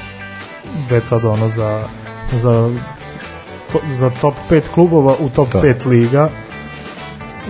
[0.91, 1.83] već sad ono za,
[2.33, 2.75] za,
[3.99, 5.61] za top 5 klubova u top Da.
[5.61, 6.29] 5 liga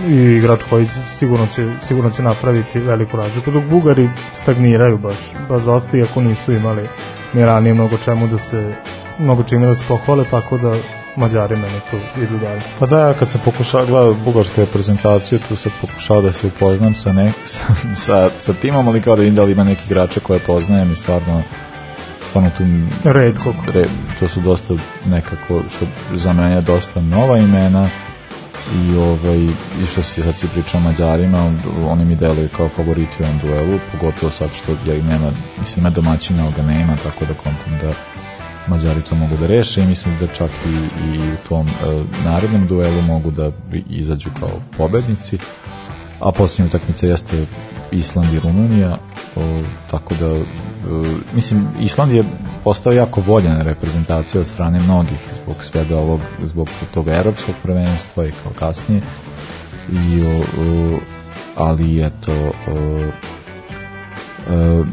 [0.07, 0.87] i igrač koji
[1.17, 5.15] sigurno će, sigurno će napraviti veliku razliku dok Bugari stagniraju baš,
[5.49, 6.87] baš dosta iako nisu imali
[7.33, 8.75] ni ranije mnogo čemu da se
[9.19, 10.73] mnogo čime da se pohvale tako da
[11.15, 12.61] Mađari meni tu idu dalje.
[12.79, 17.13] Pa da, kad sam pokušao gledao bugarsku reprezentaciju, tu sam pokušao da se upoznam sa,
[17.13, 17.63] ne, sa,
[17.95, 20.95] sa, sa timom, ali kao da vidim da li ima neki igrače koje poznajem i
[20.95, 21.41] stvarno
[22.25, 22.63] stvarno tu
[23.03, 23.53] Redko.
[23.73, 23.85] re,
[24.19, 24.73] to su dosta
[25.05, 25.85] nekako što
[26.15, 27.89] za mene dosta nova imena
[28.75, 29.39] i ovaj
[29.83, 31.51] i što se sad si priča o Mađarima
[31.87, 35.89] oni mi deluju kao favoriti u ovom duelu pogotovo sad što ja nema mislim ima
[35.89, 37.93] domaćina ali ga nema tako da kontam da
[38.67, 42.67] Mađari to mogu da reše i mislim da čak i, i u tom e, narednom
[42.67, 43.51] duelu mogu da
[43.89, 45.37] izađu kao pobednici.
[46.19, 47.45] A posljednja utakmica jeste
[47.91, 48.97] Island i Rumunija
[49.35, 49.61] o,
[49.91, 50.43] tako da e,
[51.35, 52.23] mislim Island je
[52.63, 58.31] postao jako voljena reprezentacija od strane mnogih zbog svega ovog zbog tog evropskog prvenstva i
[58.31, 59.01] kao kasnije
[59.91, 60.99] i o, o,
[61.55, 62.31] ali eto
[62.67, 63.11] o,
[64.49, 64.83] e,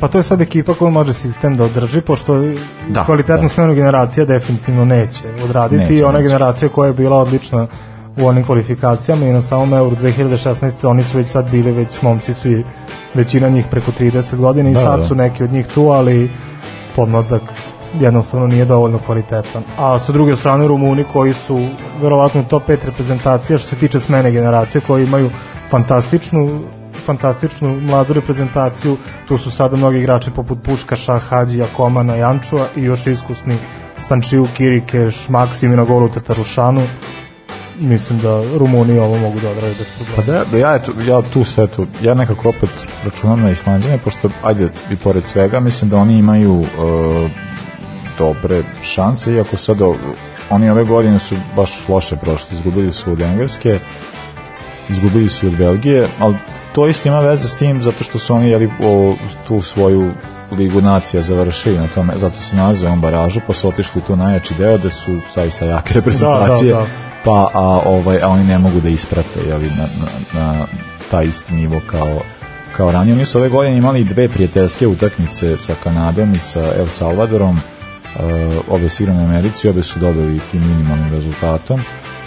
[0.00, 2.42] Pa to je sad ekipa koja može sistem da održi, pošto
[2.88, 3.54] Da, kvalitetnu da.
[3.54, 6.28] smenu generacija definitivno neće odraditi Neće, i ona neće.
[6.28, 7.66] generacija koja je bila odlična
[8.16, 10.88] u onim kvalifikacijama i na samom Euro 2016.
[10.88, 12.64] oni su već sad bili već momci svi,
[13.14, 15.06] većina njih preko 30 godina i Da, sad da.
[15.06, 16.30] su neki od njih tu, ali
[16.96, 17.42] podmladak
[18.00, 19.62] jednostavno nije dovoljno kvalitetan.
[19.78, 21.68] A sa druge strane Rumuni koji su
[22.02, 25.30] verovatno top 5 reprezentacija što se tiče smene generacije koji imaju
[25.70, 26.60] fantastičnu
[27.06, 28.96] fantastičnu mladu reprezentaciju.
[29.28, 33.56] Tu su sada mnogi igrači poput Puškaša, Hadžija, Komana, Jančua i još iskusni
[34.00, 36.82] Stančiju, Kirikeš, Maksim i na golu Tatarušanu.
[37.80, 40.44] Mislim da Rumuni ovo mogu da odrade bez Pa problema.
[40.44, 42.70] da, ja, eto, ja tu sve tu, ja nekako opet
[43.04, 47.28] računam na Islanđane, pošto, ajde, i pored svega, mislim da oni imaju e,
[48.18, 49.78] dobre šanse, iako sad
[50.50, 53.78] oni ove godine su baš loše prošli, izgubili su od Engleske,
[54.88, 56.36] izgubili su od Belgije, ali
[56.72, 59.14] to isto ima veze s tim zato što su oni jeli, o,
[59.48, 60.10] tu svoju
[60.52, 64.54] ligu nacija završili na tome, zato se nalaze ovom baražu, pa su otišli tu najjači
[64.54, 67.07] deo gde su zaista jake reprezentacije, da.
[67.28, 70.66] Pa a, ovaj, a oni ne mogu da isprate jeli, na, na, na
[71.10, 72.20] taj isti nivo kao
[72.76, 73.14] kao ranije.
[73.14, 78.22] Oni su ove godine imali dve prijateljske utakmice sa Kanadom i sa El Salvadorom, uh,
[78.70, 81.80] obe su igrane u Americi, obe su dobili tim minimalnim rezultatom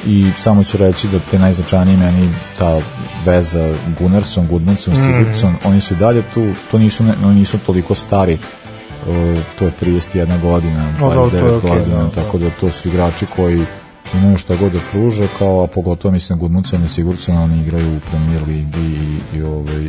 [0.05, 2.29] i samo ću reći da te najznačajnije meni
[2.59, 2.79] ta
[3.25, 5.03] veza Gunnarsson, Gudmundsson, Mhm.
[5.03, 9.15] Sigurdsson, oni su dalje tu, to nisu, ne, oni nisu toliko stari, uh,
[9.59, 12.09] to je 31 godina, O, da, 29 to je okej, godina, da, da.
[12.09, 13.65] tako da to su igrači koji
[14.13, 17.99] imaju šta god da pruže, kao, a pogotovo mislim Gudmundsson i Sigurdsson, oni igraju u
[18.09, 19.87] Premier Ligi i, i ovaj,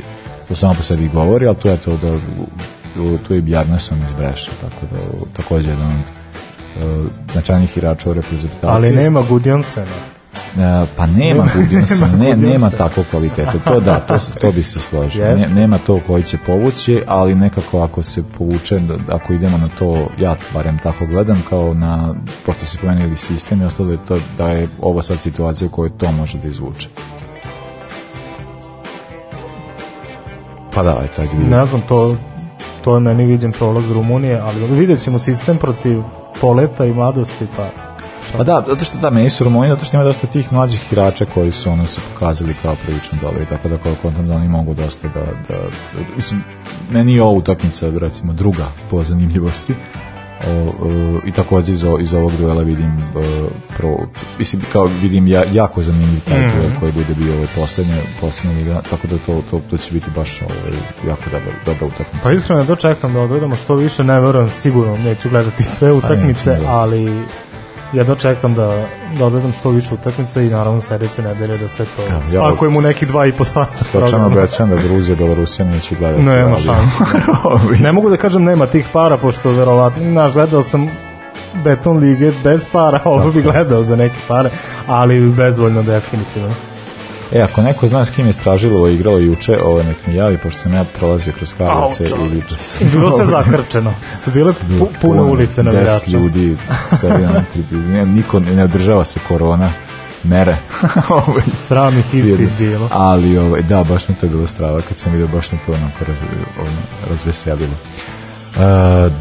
[0.48, 2.18] to samo po sebi govori, ali to je to da
[3.26, 4.98] tu je Bjarnason iz Breša, tako da
[5.36, 8.70] takođe jedan od uh, značajnih igrača u reprezentaciji.
[8.70, 10.11] Ali nema Gudjonsena.
[10.58, 13.52] E, pa nema Gudjonsona, Nema ne, nema takvog kvaliteta.
[13.64, 15.24] To da, to, to bi se složio.
[15.26, 15.48] Jeste.
[15.48, 19.68] Ne, nema to koji će povući, ali nekako ako se povuče, da- ako idemo na
[19.78, 22.14] to, ja barem tako gledam, kao na,
[22.46, 25.90] pošto se promenili sistem i ostalo je to da je ovo sad situacija u kojoj
[25.98, 26.88] to može da izvuče.
[30.74, 31.34] Pa da, eto, ajde.
[31.34, 32.16] Ne znam, to,
[32.84, 36.02] to je meni viđen prolaz Rumunije, ali vidjet ćemo sistem protiv
[36.40, 37.70] poleta i mladosti, pa
[38.32, 41.24] Pa da, zato što da, meni su Rumuni, zato što ima dosta tih mlađih igrača
[41.24, 44.74] koji su ono se pokazali kao prilično dobri, tako da kao kontam da oni mogu
[44.74, 45.60] dosta da, da,
[45.94, 46.42] da mislim,
[46.90, 49.74] meni je ovo utakmica, recimo, druga po zanimljivosti,
[50.46, 50.88] o, o,
[51.26, 53.20] i takođe iz, o- iz ovog duela vidim o,
[53.76, 53.96] pro,
[54.38, 56.56] mislim, kao vidim ja, jako zanimljiv taj Mhm.
[56.58, 60.10] duel koji bude bio ovaj poslednja, poslednja liga, tako da to, to, to će biti
[60.16, 60.78] baš ovaj,
[61.08, 62.18] jako dobra, dobra utakmica.
[62.22, 66.50] Pa iskreno to čekam da odgledamo što više, ne verujem sigurno, neću gledati sve utakmice,
[66.50, 66.70] neću, da.
[66.70, 67.24] ali
[67.92, 68.86] jedno čekam da,
[69.18, 72.76] da odgledam što više utakmice i naravno sledeće nedelje da sve to Ja, ja- spakujem
[72.76, 76.22] u neki dva i po sata Skočano obećam da Gruzija, Belorusija neću gledati.
[76.22, 77.04] Nema ali- šanse.
[77.84, 80.88] ne mogu da kažem nema tih para, pošto verovatno, znaš, gledao sam
[81.54, 84.50] beton lige bez para, ovo bi gledao za neke pare,
[84.86, 86.54] ali bezvoljno definitivno.
[87.32, 90.60] E, ako neko zna s kim je Stražilovo igralo juče, ovo nek mi javi, pošto
[90.60, 92.88] sam ja prolazio kroz Karlovce i vidio sam.
[92.92, 93.94] Bilo se zakrčeno.
[94.24, 96.18] Su bile pu, pune ulice na Deset navijača.
[96.18, 96.56] ljudi
[97.00, 98.06] sedi na tribuni.
[98.06, 99.72] Niko ne održava se korona
[100.22, 100.56] mere.
[101.08, 102.48] ovaj, Sramih isti svirne.
[102.58, 102.88] bilo.
[102.92, 105.72] Ali, ovaj, da, baš mi to je bilo strava kad sam vidio, baš me to
[105.72, 106.16] onako raz,
[106.60, 107.74] ono, razveselilo.
[108.52, 108.58] Uh,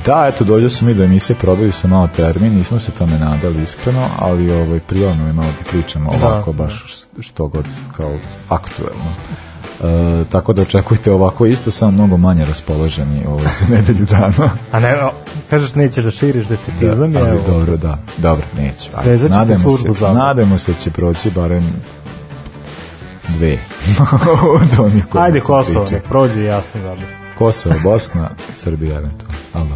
[0.06, 3.64] da, eto, dođe sam i do emisije, probaju se malo termin, nismo se tome nadali
[3.64, 6.86] iskreno, ali ovaj, prijavno je malo da pričamo Da, ovako, baš
[7.20, 7.66] što god
[7.98, 8.12] kao
[8.50, 9.14] aktuelno.
[9.80, 9.88] Uh,
[10.28, 14.50] tako da očekujte ovako isto, samo mnogo manje raspoloženi ovaj, za nedelju dana.
[14.72, 15.12] A ne, o,
[15.50, 18.90] kažeš nećeš da širiš defetizam, da, je, ali dobro, da, dobro, neću.
[19.62, 21.64] Službu se, za- nadajmo se da će proći barem
[23.28, 23.58] dve
[24.62, 25.96] od onih Ajde Kosovo, tiče.
[25.96, 29.38] nek prođe i jasno da Kosovo, Bosna, Srbija eventualno.
[29.54, 29.70] Ali.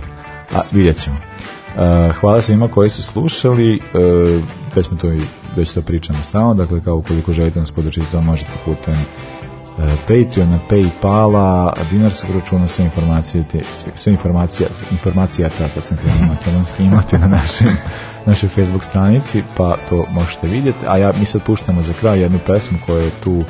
[0.55, 1.15] A, vidjet ćemo.
[1.15, 4.43] Uh, hvala svima koji su slušali, uh,
[4.75, 5.21] već smo to i
[5.55, 10.59] već to pričamo stalno, dakle kao ukoliko želite nas podržiti, to možete putem uh, Patreona,
[10.69, 16.83] Paypala, dinarskog računa, sve informacije, te, sve, sve informacije, informacija, ta, kad sam krenuo makedonski,
[16.83, 17.77] imate na našem,
[18.25, 20.79] našoj Facebook stranici, pa to možete vidjeti.
[20.87, 23.45] A ja, mi sad puštamo za kraj jednu pesmu koja je tu uh,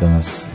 [0.00, 0.46] da nas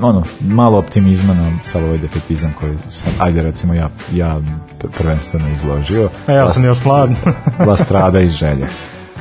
[0.00, 4.40] ono, malo optimizma nam sav ovaj defetizam koji sam, ajde recimo ja, ja
[4.80, 6.10] pr- prvenstveno izložio.
[6.26, 7.10] A ja sam još mlad.
[7.66, 8.68] Vlastrada iz želje.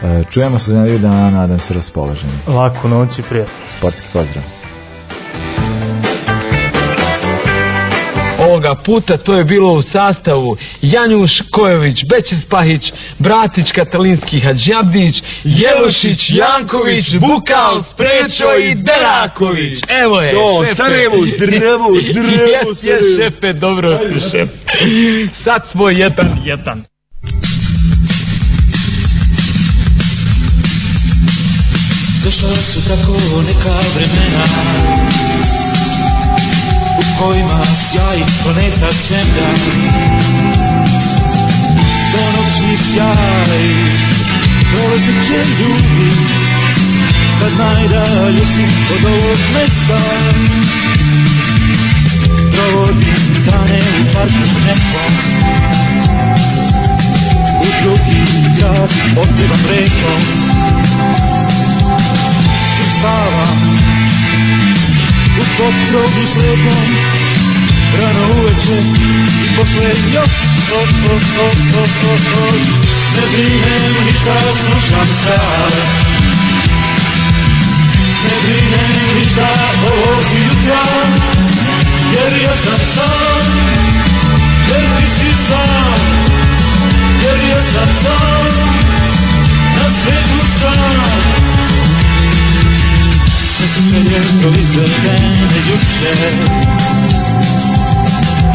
[0.04, 2.34] E, čujemo se za nedelju dana, nadam se raspoloženi.
[2.48, 3.54] Laku noć i prijatno.
[3.68, 4.57] Sportski pozdrav.
[8.58, 12.82] Ovoga puta to je bilo u sastavu Janjuš Kojović, Bećis Pahić,
[13.20, 19.80] Bratić Katalinski Hadžabdić, Jelušić, Janković, Bukal, Sprečo i Deraković.
[20.04, 20.76] Evo je, Do, šefe.
[20.76, 24.00] Sarajevo, zdravo, zdravo, Jes, jes, šefe, dobro,
[24.32, 24.50] šef.
[25.44, 26.84] Sad smo jedan, jedan.
[32.26, 33.14] Došla su tako
[33.48, 34.44] neka vremena
[36.98, 39.50] U kojima sjaji planeta Zemlja.
[42.12, 43.98] Ponoćni sjaj
[44.72, 46.12] Prolazit će ljudi
[47.40, 48.64] Kad najdalje si
[48.96, 50.00] od ovog mesta.
[52.52, 55.14] Provodim dane u parku nekom.
[57.62, 58.26] U drugi
[58.58, 60.22] grad otpevam rekom.
[62.98, 63.78] Spavam
[65.40, 66.88] U pop grobu slepom
[68.02, 68.78] Rano uveče
[69.44, 70.34] i posle još.
[70.74, 72.52] O, o, o, o, o, o.
[73.16, 74.34] Ne brinem ništa,
[74.66, 75.74] slušam sad.
[78.24, 79.48] Ne brinem ništa
[79.86, 80.84] ovog jutra
[82.14, 83.42] Jer ja sam sam.
[84.70, 85.94] Jer ti si sam.
[87.24, 88.46] Jer ja sam sam.
[89.76, 91.67] Na svetu sam
[93.68, 96.12] Sve su me lijepo izvedene juče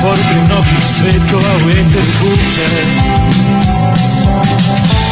[0.02, 2.68] Poruke mnogih svetova u eter vuče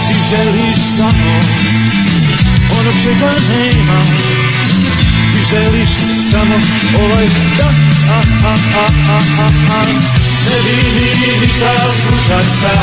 [0.08, 1.40] Ti želiš samo
[2.80, 4.02] ono čega nema
[5.32, 5.90] Ti želiš
[6.30, 6.54] samo
[7.02, 7.26] ovaj
[7.58, 7.68] da
[8.12, 9.84] a, a, a, a, a, a.
[10.50, 11.72] Ne vidi ništa,
[12.02, 12.78] slušaj sad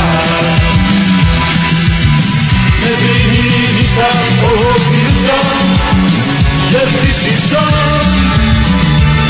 [2.84, 4.08] Ne vidi ništa
[4.44, 6.37] ovog jutra
[6.72, 7.72] Jer ti si sam,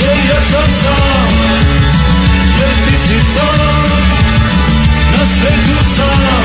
[0.00, 1.28] jer ja sam sam
[2.58, 3.58] Jer ti si sam,
[5.12, 6.42] na svetu sam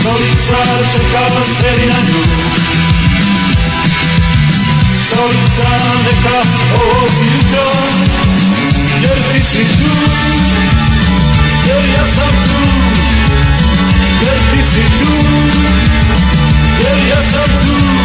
[0.00, 0.60] Stolica
[0.92, 2.22] čekala sedi na nju
[5.06, 5.70] Stolica
[6.04, 6.38] neka
[6.74, 7.70] ovog jutro
[9.02, 9.90] Jer ti si tu,
[11.66, 12.66] jer ja sam tu.
[16.82, 17.95] Jer